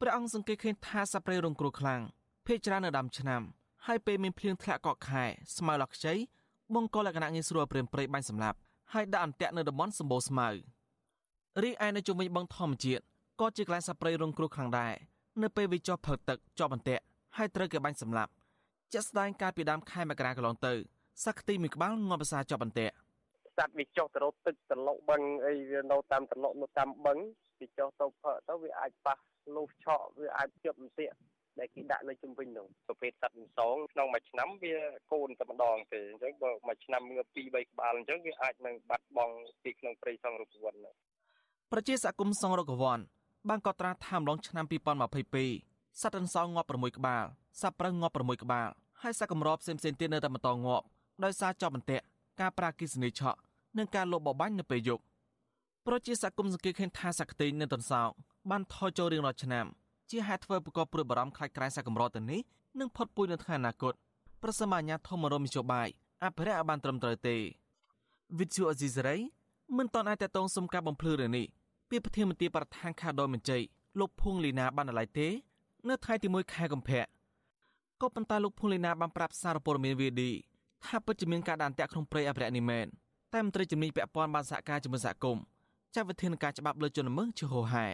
[0.00, 2.00] ព្រះអង្គសង្កេតឃើញថាសត្វព្រៃរងគ្រោះខ្លាំង
[2.46, 3.42] ភេកច្រើននៅដើមឆ្នាំ
[3.86, 5.24] ហើយពេលមានភ្លៀងធ្លាក់កក់ខែ
[5.56, 6.14] ស្មៅលខ្ចី
[6.74, 8.58] បង្កលក្ខណៈងាយស្រួលព្រាមព្រៃបាញ់សម្លាប់
[8.92, 10.48] ហើយដាក់អន្ទាក់នៅតំបន់សម្បូរស្មៅ
[11.62, 13.04] រីឯនៅជុំវិញបឹងធម្មជាតិ
[13.40, 14.94] ក៏ជាកន្លែងសត្វព្រៃរងគ្រោះខ្លាំងដែរ
[15.42, 17.02] នៅពេលវាជាប់ផឹកទឹកជាប់អន្ទាក់
[17.36, 18.32] ហើយត្រូវគេបាញ់សម្លាប់
[18.92, 20.72] ជាក់ស្ដែងកាលពីដើមខែមករាកន្លងទៅ
[21.24, 22.94] សក្តិមួយក្បាលងាប់ភាសាជាប់អន្ទាក់
[23.58, 27.18] សត្វវាចុះទៅរកទឹកត្រឡុកបឹងអីវានៅតាមត្រឡុកនៅតាមបឹង
[27.60, 29.16] វាចុះទៅផឹកទៅវាអាចប៉ះ
[29.56, 31.16] លុះឆក់វាអាចជាប់អន្ទាក់
[31.58, 34.74] ដែលគេដាក់នៅជំវិញនោះប្រភេទសត្វអន្សងក្នុងមួយឆ្នាំវា
[35.12, 39.34] កូនតែម្ដងទេអញ្ចឹងបើមួយឆ្នាំងើប2 3ក្បាលអញ្ចឹងវាអាចនឹងបាត់បង់
[39.64, 40.74] ទីក្នុងព្រៃសង់រុក្ខវ័ន
[41.72, 43.00] ប្រជាសកម្មសង់រុក្ខវ័ន
[43.48, 44.64] បានកត់ត្រាថាម្ដងឆ្នាំ
[45.30, 47.24] 2022សត្វអន្សងងាប់6ក្បាល
[47.60, 48.68] សត្វប្រឹងងាប់6ក្បាល
[49.02, 50.84] ហើយសត្វកម្រផ្សេងៗទៀតនៅតែបន្តងាប់
[51.24, 52.04] ដោយសារជាប់អន្ទាក់
[52.40, 53.38] ការប្រាគិសនីឆក់
[53.78, 55.02] និងការលបបបាញ់នៅពេលយប់
[55.86, 58.08] ប្រជាសកម្មសង្កេតឃើញថាសក្តិនិងតន្សោង
[58.50, 59.66] បានថយចូលរៀងរាល់ឆ្នាំ
[60.10, 62.40] ជាហេតុធ្វើប្រកបព្រួយបារម្ភខ្លាចក្រែសកម្រទៅនេះ
[62.80, 63.94] នឹងផុតពូជនៅថ្ងៃអនាគត
[64.42, 65.88] ប្រសិនបើអាញាធមរមនយោបាយ
[66.24, 67.36] អភិរក្សបានត្រឹមត្រូវទេ
[68.38, 69.16] វិទ្យុអេស៊ីសរ៉ៃ
[69.76, 71.46] មិនតន់អាចតតងសុំការបំភ្លឺរឿងនេះ
[71.90, 73.62] ពីប្រធានមន្ត្រីបរដ្ឋានខាដយមញ្ជ័យ
[73.98, 75.28] លោកភួងលីណាបានណឡៃទេ
[75.88, 77.02] នៅថ្ងៃទី1ខែកុម្ភៈ
[78.00, 80.22] ក៏ប៉ុន្តែលោកភួងលីណាបានប្រាប់សារព័ត៌មាន VD
[80.84, 82.86] ថាពិតជាមានការដានតាក់ក្នុងព្រៃអភិរក្សនេះមែន
[83.32, 85.42] តែមន្ត្រីជំនាញពាក់ព័ន្ធបានសហការជាមួយសហគមន៍
[85.94, 87.86] ចាត់វិធានការច្បាប់លើជនល្មើសជាហោហែ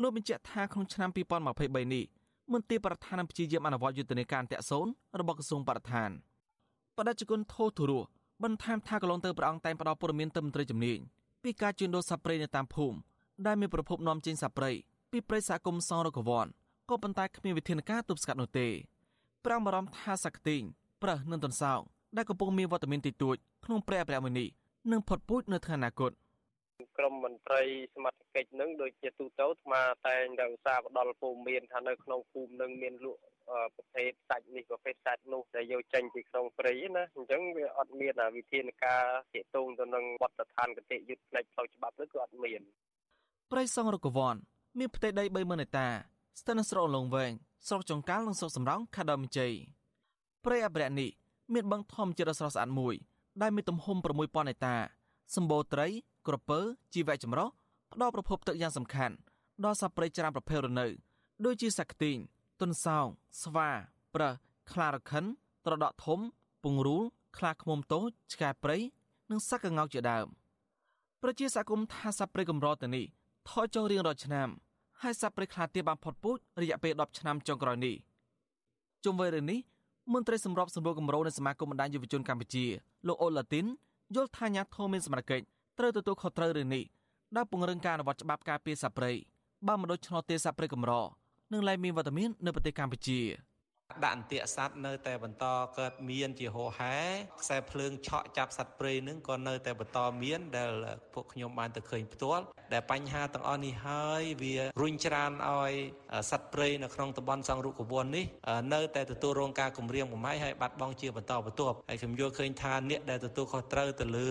[0.00, 2.04] លោកបញ្ជាក់ថាក្នុងឆ្នាំ2023នេះ
[2.52, 4.86] មន្ទីរបរដ្ឋានព្យាយាមអនុវត្តយុទ្ធនាការអន្តៈសូន
[5.20, 6.10] របស់ក្រសួងបរិស្ថាន
[6.96, 8.04] បដិជគុណថោទុរៈ
[8.42, 10.98] បន្ថែមថាកន្លងទៅព្រះអង្គតែងផ្ដល់ព័ត៌មានទៅមន្ត្រីជំនាញ
[11.42, 12.96] ពីការជួញដូរសត្វព្រៃនៅតាមភូមិ
[13.46, 14.70] ដែលមានប្រភពនាំចេញសត្វព្រៃ
[15.12, 16.46] ពីព្រៃសហគមន៍សងរកវ័ន
[16.90, 18.68] ក៏ប៉ុន្តែគ្មានវិធានការទប់ស្កាត់នោះទេ
[19.44, 20.62] ព្រះអង្គបារម្ភថាសក្តិង
[21.02, 21.80] ប្រើសនិងទន្សោង
[22.16, 24.48] ដែលកំពុងមានវត្តមានតិចតួចក្នុងព្រៃអភិរក្សមួយនេះ
[24.92, 26.12] នឹងផុតពូជនៅថ្ងៃអនាគត
[26.98, 27.62] ក្រមមន្ត្រី
[27.94, 33.20] សមត្ថកិច្ចនឹងដូចជាទូទៅអាត្មាតែងតែឧស្សាហ៍ផ្ដល់ព័ត៌មានថានៅក្នុងភូមិនឹងមានលក់
[33.76, 42.62] ប្រភេទសាច់នេះប្រភេទសាច់នោះដែលយកចេញពីក្នុងព្រៃណាអញ្ចឹងវាអត់មានវិធានការទាក់ទងទៅនឹងបទដ្ឋានគតិយុត្តផ្នែកផ្លូវច្បាប់ទៅគឺអត់មាន
[43.52, 44.36] ព្រៃសង់រកវ័ន
[44.78, 45.88] មានផ្ទៃដី30000ហិកតា
[46.40, 47.32] ស្ថិតនៅស្រុកលងវែង
[47.66, 49.52] ស្រុកចុងកាល់និងស្រុកសំរោងខេត្តដើមជ័យ
[50.44, 51.10] ព្រៃអភិរក្សនេះ
[51.54, 52.94] មានបឹងធម្មជាតិដ៏ស្រស់ស្អាតមួយ
[53.42, 54.76] ដែលមានទំហំ6000ហិកតា
[55.36, 55.86] សម្បូរត្រី
[56.26, 56.60] ក្រពើ
[56.94, 57.48] ជីវៈចម្រុះ
[57.92, 59.14] ផ្ដល់ប្រភពទឹកយ៉ាងសំខាន់
[59.64, 60.86] ដល់សត្វព្រៃច្រើនប្រភេទរនៅ
[61.44, 62.18] ដូចជាសក្ទីង
[62.62, 63.06] ទុនសោង
[63.42, 63.70] ស្វា
[64.14, 64.34] ប្រើស
[64.72, 65.24] ខ្លារខិន
[65.66, 66.20] ត្រដក់ធំ
[66.64, 67.02] ពង្រូល
[67.38, 68.76] ខ្លាឃ្មុំតូចឆ្កែព្រៃ
[69.30, 70.26] និងសត្វកង្កោកជាដើម
[71.22, 73.04] ប្រជាសកម្មថាសត្វព្រៃកម្រទៅនេះ
[73.48, 74.48] ថយចុះរៀងរាល់ឆ្នាំ
[75.00, 77.94] ហើយសត្វព្រៃខ្លាទៀបបានផុតពូជរយៈពេល10ឆ្នាំចុងក្រោយនេះ
[79.04, 79.58] ជុំវិញរឿងនេះ
[80.12, 82.64] មន្ត្រីសម្របសម្រួលគម្រោងនៃសមាគមបណ្ដាញយុវជនកម្ពុជា
[83.06, 83.66] លោកអូឡាទីន
[84.14, 85.44] យល់ថាអាញាធមមានសមត្ថកិច្ច
[85.78, 86.84] ត្រូវទទួលខុសត្រូវរឿងនេះ
[87.36, 89.12] ដែលពង្រឹងការអនុវត្តច្បាប់ការពារសត្វព្រៃ
[89.68, 90.92] បើមិនដូច្នោះទេសត្វព្រៃកម្រ
[91.52, 93.18] នឹងលែងមានវត្តមាននៅប្រទេសកម្ពុជា។
[94.04, 95.44] ដាក់អន្ទាក់សัตว์នៅតែបន្ត
[95.78, 96.96] កើតមានជាហោហែ
[97.42, 100.72] ខ្សែភ្លើងឆក់ចាប់សត្វព្រៃនឹងក៏នៅតែបន្តមានដែល
[101.14, 105.72] ពួកខ្ញុំបានទៅឃើញផ្ទាល់ដែលបញ្ហាទាំងអស់នេះហើយវារុញច្រានឲ្យ
[106.30, 108.24] សត្វព្រៃនៅក្នុងតំបន់សង្រុកវ័ននេះ
[108.74, 114.30] នៅតែទទួលរងការគំរាមកំហែងហើយបាត់បង់ជាបន្តបន្ទាប់ហើយខ្ញុំយល់ឃើញថាអ្នកដែលទទួលខុសត្រូវទៅលើ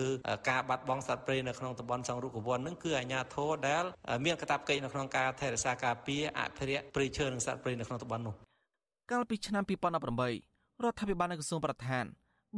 [0.50, 3.84] ការបាត់បង់សត្វព្រៃនៅក្នុងតំបន់សង្រុកវ័ននឹងគឺអាជ្ញាធរដែល
[4.24, 8.51] មានកាតព្វកិច្ចនៅក្នុងការថែរក្សាការពារអភិរក្សព្រៃឈើនិងសត្វព្រៃនៅក្នុងតំបន់នោះ
[9.10, 12.04] កាលពីឆ្នាំ2018រដ្ឋាភិបាលនៃក្រសួងបរិស្ថាន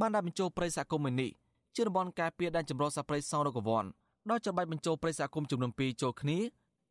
[0.01, 1.31] បានដាក់បញ្ចូលព្រៃសហគមន៍មួយនេះ
[1.77, 3.85] ជាតំបន់ការពារដែនជម្រកសត្វព្រៃសង្រកវ័ន
[4.31, 6.39] ដោយចាំបាច់បញ្ចូលព្រៃសហគមន៍ចំនួន2ចូលគ្នា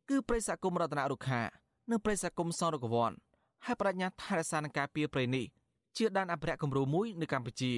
[0.08, 1.42] គឺព្រៃសហគមន៍រតនរុក្ខា
[1.90, 3.12] និងព្រៃសហគមន៍សង្រកវ័ន
[3.64, 5.44] ហើយបដិញ្ញាថែរក្សានិងការពារព្រៃនេះ
[5.96, 7.72] ជាដែនអភិរក្សគំរូមួយនៅកម្ពុជា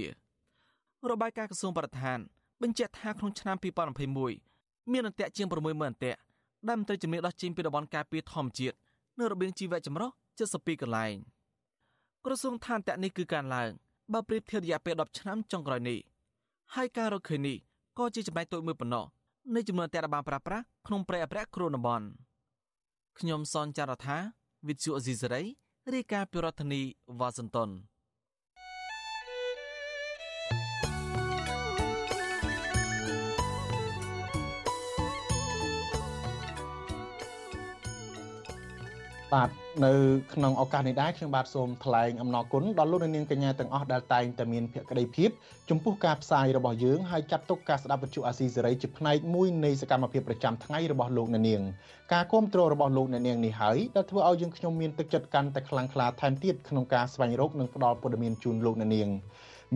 [1.10, 2.18] របាយការណ៍ក្រសួងបរិស្ថាន
[2.62, 3.56] បញ្ជាក់ថាក្នុងឆ្នាំ
[4.24, 6.18] 2021មានអន្ទាក់ជាង60000អន្ទាក់
[6.68, 8.76] ដែលមន្ត្រីជំនាញដោះចេញពីតំបន់ការពារធម្មជាតិ
[9.18, 10.10] នៅរបៀងជីវៈចម្រុះ
[10.46, 11.16] 72កន្លែង។
[12.28, 13.70] ក្រសួងឋានតៈនេះគឺការឡើង
[14.12, 15.98] បើប្រៀបធៀបរយៈពេល10ឆ្នាំចុងក្រោយនេះ
[16.74, 17.56] ហើយការរកឃើញនេះ
[17.98, 19.04] ក៏ជាចំណែកតូចមួយប៉ុណ្ណោះ
[19.54, 22.06] នៃចំនួនអតិថិជនប្រើប្រាស់ក្នុងប្រៃអភិរក្សគ្រោះតំបន់
[23.18, 24.16] ខ្ញុំសនចាររថា
[24.68, 25.42] វិទ្យុអេស៊ីសេរី
[25.94, 26.82] រាយការណ៍ពីរដ្ឋធានី
[27.20, 27.70] វ៉ាស៊ីនតោន
[39.36, 39.50] បាទ
[39.86, 39.92] នៅ
[40.34, 45.30] ក្នុងឱកាសនេះដែរខ្ញុំបាទសូមថ្លែងអំណរគុណដល់លោកនាងកញ្ញាទាំងអស់ដែលតែងតែមានភក្ដីភាព
[45.70, 51.62] ចំពោះការផ្សាយរបស់យើងហើយចាត់ទុកការស្ដាប់វិទ្យុអាស៊ីសេរីជាផ្នែកមួយនៃសកម្មភាពប្រចាំថ្ងៃរបស់លោកនាង
[52.12, 59.10] ការគ្រប់គ្រងរបស់លោកនាងនេះហើយដែលធ្វើឲ្យយើងខ្ញុំមានទឹកចិត្តកាន់តែខ្លាំងក្លាថែមទៀតក្នុងការស្វែងរកនិងផ្ដល់ព័ត៌មានជូនលោកនាង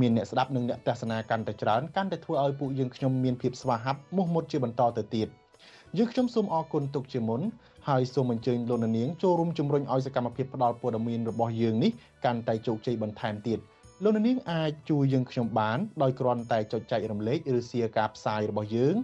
[0.00, 5.28] មានអ្នកស្ដាប់និងអ្នកទស្សនាកាន់តែច្រើនកាន់តែធ្វើឲ្យពួកយើងខ្ញុំមានភាពស្វាហាប់មោះមុតជាបន្តទៅទៀត
[5.98, 7.40] យើងខ្ញុំសូមអរគុណទុកជាមុន
[7.88, 11.90] ហើយសូមអញ្ជើញលោកនាងចូលរួមជំរុញឲ្យសកម្មភាពផ្តល់ព័ត៌មានរបស់យើងនេះ
[12.24, 13.58] កាន់តែជោគជ័យបន្ថែមទៀត
[14.02, 18.94] លោកនាងអាចជួយយើងខ្ញុំបានដោយគ្រាន់តែចុចចែករំលែកឬ share ការផ្សាយរបស់យើង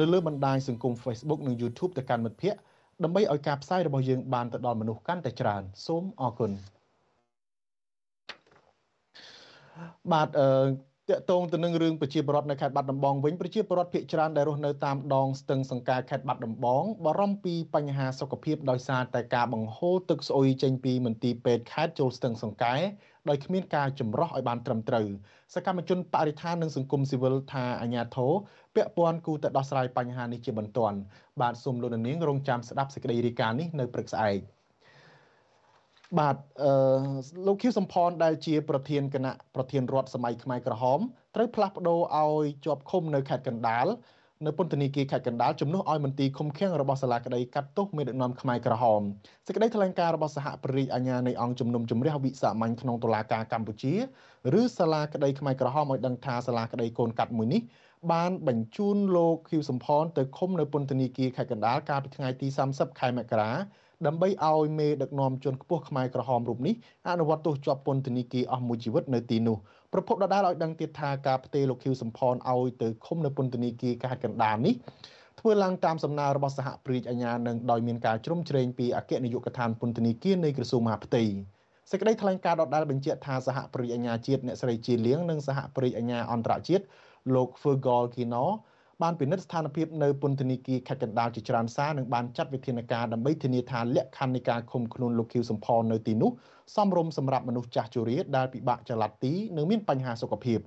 [0.00, 2.60] នៅលើបណ្ដាញសង្គម Facebook និង YouTube ទៅកាន់មិត្តភ័ក្តិ
[3.04, 6.50] ដើម្បីឲ្យការផ្សាយរបស់យើងបានទៅដល់មនុស្សកាន់តែច្រើនសូមអរគុណ
[10.12, 10.48] បាទអឺ
[11.12, 22.74] តកតងទៅនឹងរឿងប្រជាពលរដ្ឋនៅខេត្តបាត់ដំបងវិញប្រជាពលរដ្ឋភៀសច្រើនដែលរស់នៅតាមដងស្ទឹងសង្កែខេត្តបាត់ដំបងបារម្ភពីបញ្ហាសុខភាពដោយសារតែការបង្ហូរទឹកស្អុយចេញពីមន្ទីរពេទ្យខេត្តចូលស្ទឹងសង្កែ
[23.28, 25.06] ដោយគ្មានការចម្រោះឲ្យបានត្រឹមត្រូវ
[25.54, 28.32] សកម្មជនបរិស្ថាននិងសង្គមស៊ីវិលថាអាញាធរ
[28.74, 30.98] ពាក់ព័ន្ធគូតែដោះស្រាយបញ្ហានេះជាបន្ទាន់
[31.40, 34.38] បាទសូមលោកនាងរងចាំស្ដាប់សេចក្តីរាយការណ៍នេះនៅព្រឹកស្អែក
[36.18, 36.72] បាទអឺ
[37.46, 41.00] លោកខៀវសំផនដែលជាប្រធានគណៈប្រធានរដ្ឋសម័យខ្មែរក្រហម
[41.34, 43.86] ត្រូវផ្លាស់ប្ដូរឲ្យជាប់ឃុំនៅខេត្តកណ្ដាល
[44.46, 49.00] នៅពន្ធនាគារខេត្តកណ្ដាលជំនួសឲ្យមន្ទីរឃុំឃាំងរបស់សាលាក្តីកាត់ទោសមេដឹកនាំខ្មែរក្រហម
[49.46, 53.94] សេចក្តីថ្លែងការណ៍របស់សហប្រតិអាញានៃអង្គជំនុំជម្រះវិសាមញ្ញក្នុងតុលាការកម្ពុជា
[54.60, 57.62] ឬសាលាក្តីខ្មែរក្រហមឲ្យដឹងថាសាលាក្តីកូនកាត់មួយនេះ
[58.12, 63.50] បានបញ្ជូនលោកខៀវសំផនទៅឃុំនៅពន្ធនាគារខេត្តកណ្ដាលកាលពីថ្ងៃទី30ខែមករា
[64.06, 66.74] ដើម្បីឲ្យមេដឹកនាំជនខ្ពស់ខ្មែរក្រហមរូបនេះ
[67.08, 69.56] អនុវត្តទោសជាប់ពន្ធនាគារអស់មួយជីវិតនៅទីនោះ
[69.92, 74.74] ប្រពន្ធដដាលឲ្យដឹងទៀតថាការផ្ទេរលោកខៀវសំផនឲ្យទៅឃុំនៅពន្ធនាគារខេត្តកណ្ដាលនេះ
[75.40, 81.22] ធ្វើឡើងតាមសំណើរបស់សហព្រាជអាជ្ញានឹងដោយមានការជ្រោមជ្រែងពីអគ្គនាយកដ្ឋានពន្ធនាគារនៃក្រសួងមហាផ្ទៃ
[81.90, 86.84] សេចក្តីថ្លែងការណ៍ដដាលបញ្ជាក់ថាសហព្រាជអាជ្ញាជាតិអ្នកស្រីជាលៀងនិងសហព្រាជអាជ្ញាអន្តរជាតិ
[87.34, 88.44] លោក Fergal Kino
[89.02, 96.30] បានពិនិត្យស្ថានភាពនៅពន្ធនាគារខេត្តកណ្ដាលជាច្រើនសារនិងបានចាត់វិធានការដើម្បីធានាថាលក្ខខណ្ឌនៃការឃុំខ្លួនលោកខៀវសំផននៅទីនោះ
[96.74, 100.58] សមរម្យសម្រាប់មនុស្សចាស់ជរាដែលពិបាកចល័តទីនិងមានបញ្ហាសុខភាព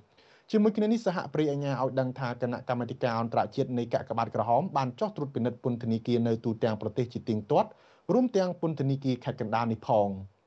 [0.50, 7.68] ជាមួយគ្នានេះសហប្រៃអាញាឲ្យដឹងថាគណៈកម្មាធិការអន្តរជាតិនៃកាកបាទក្រហមបានចោះត្រួតពិនិត្យពន្ធនាគារនៅទូទាំងប្រទេសជាទៀងទាត់
[8.12, 10.08] រួមទាំងពន្ធនាគារខេត្តកណ្ដាលនេះផង។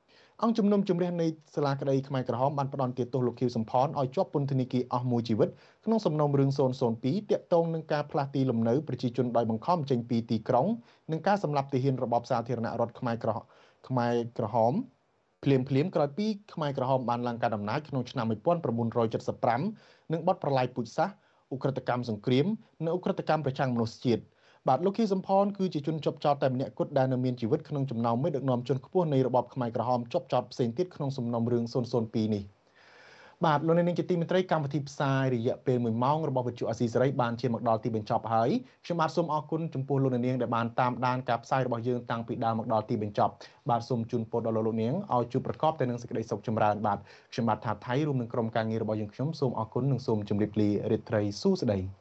[0.43, 5.49] អង្គជំនុំជម្រះនៃសាលាក្តីខ្មែរក្រហមបានផ្ដន្ទាទោសលោកខៀវសំផនឲ្យជាប់ពន្ធនាគារអស់មួយជីវិត
[5.85, 6.49] ក្នុងសំណុំរឿង
[6.91, 10.67] 002តាក់ទងនឹងការផ្លាស់ទីលំនៅប្រជាជនដោយបង្ខំចេញពីទីក្រុង
[11.11, 13.43] និងការសម្លាប់ទាហានរបបសាធារណរដ្ឋខ្មែរក្រហម
[13.87, 14.73] ខ្មែរក្រហម
[15.43, 18.25] ភ្លាមភ្លាមក្រោយពីខ្មែរក្រហមបានឡើងកាន់អំណាចក្នុងឆ្នាំ
[18.99, 21.15] 1975នឹងបទប្រល័យពូជសាសន៍
[21.53, 22.45] ឧក្រិដ្ឋកម្មសង្គ្រាម
[22.85, 24.23] និងឧក្រិដ្ឋកម្មប្រឆាំងមនុស្សជាតិ
[24.67, 31.63] បាទលោកខៀវសំផនគឺជាជនជាប់ចោតតែម្នាក់គត់ដែលនៅមានជីវិតក្នុងចំណោមមេដឹកនាំជនខ្ពស់នៃរបបខ្មែរក្រហមជាប់ចោតផ្សេងទៀតក្នុងសំណុំរឿង
[31.99, 32.43] 002នេះ
[33.45, 38.49] បាទលោកនាងជាទីមេត្រីកម្មវិធីផ្សាយរយៈពេល1ម៉ោងរបស់វិទ្យុអស៊ីសេរីបានជាមកដល់ទីបញ្ចប់ហើយ
[38.85, 43.33] ខ្ញុំបាទសូមអរគុណចំពោះលោកនាងដែលបានតាមដានការផ្សាយរបស់យើងតាំងពីដើមមកដល់ទីបញ្ចប់
[43.69, 46.99] បាទសូមជូនពរដល់លោកនាងឲ្យជួបប្រកបតែនឹងសេចក្តីសុខចម្រើនបាទ
[47.33, 52.00] ខ្ញុំបាទថាថៃរួមនឹងក្រុមការងាររបស់យើងខ្ញុំសូមអរគុណនិងសូមជម្រាបលារីត្រីសួស្តី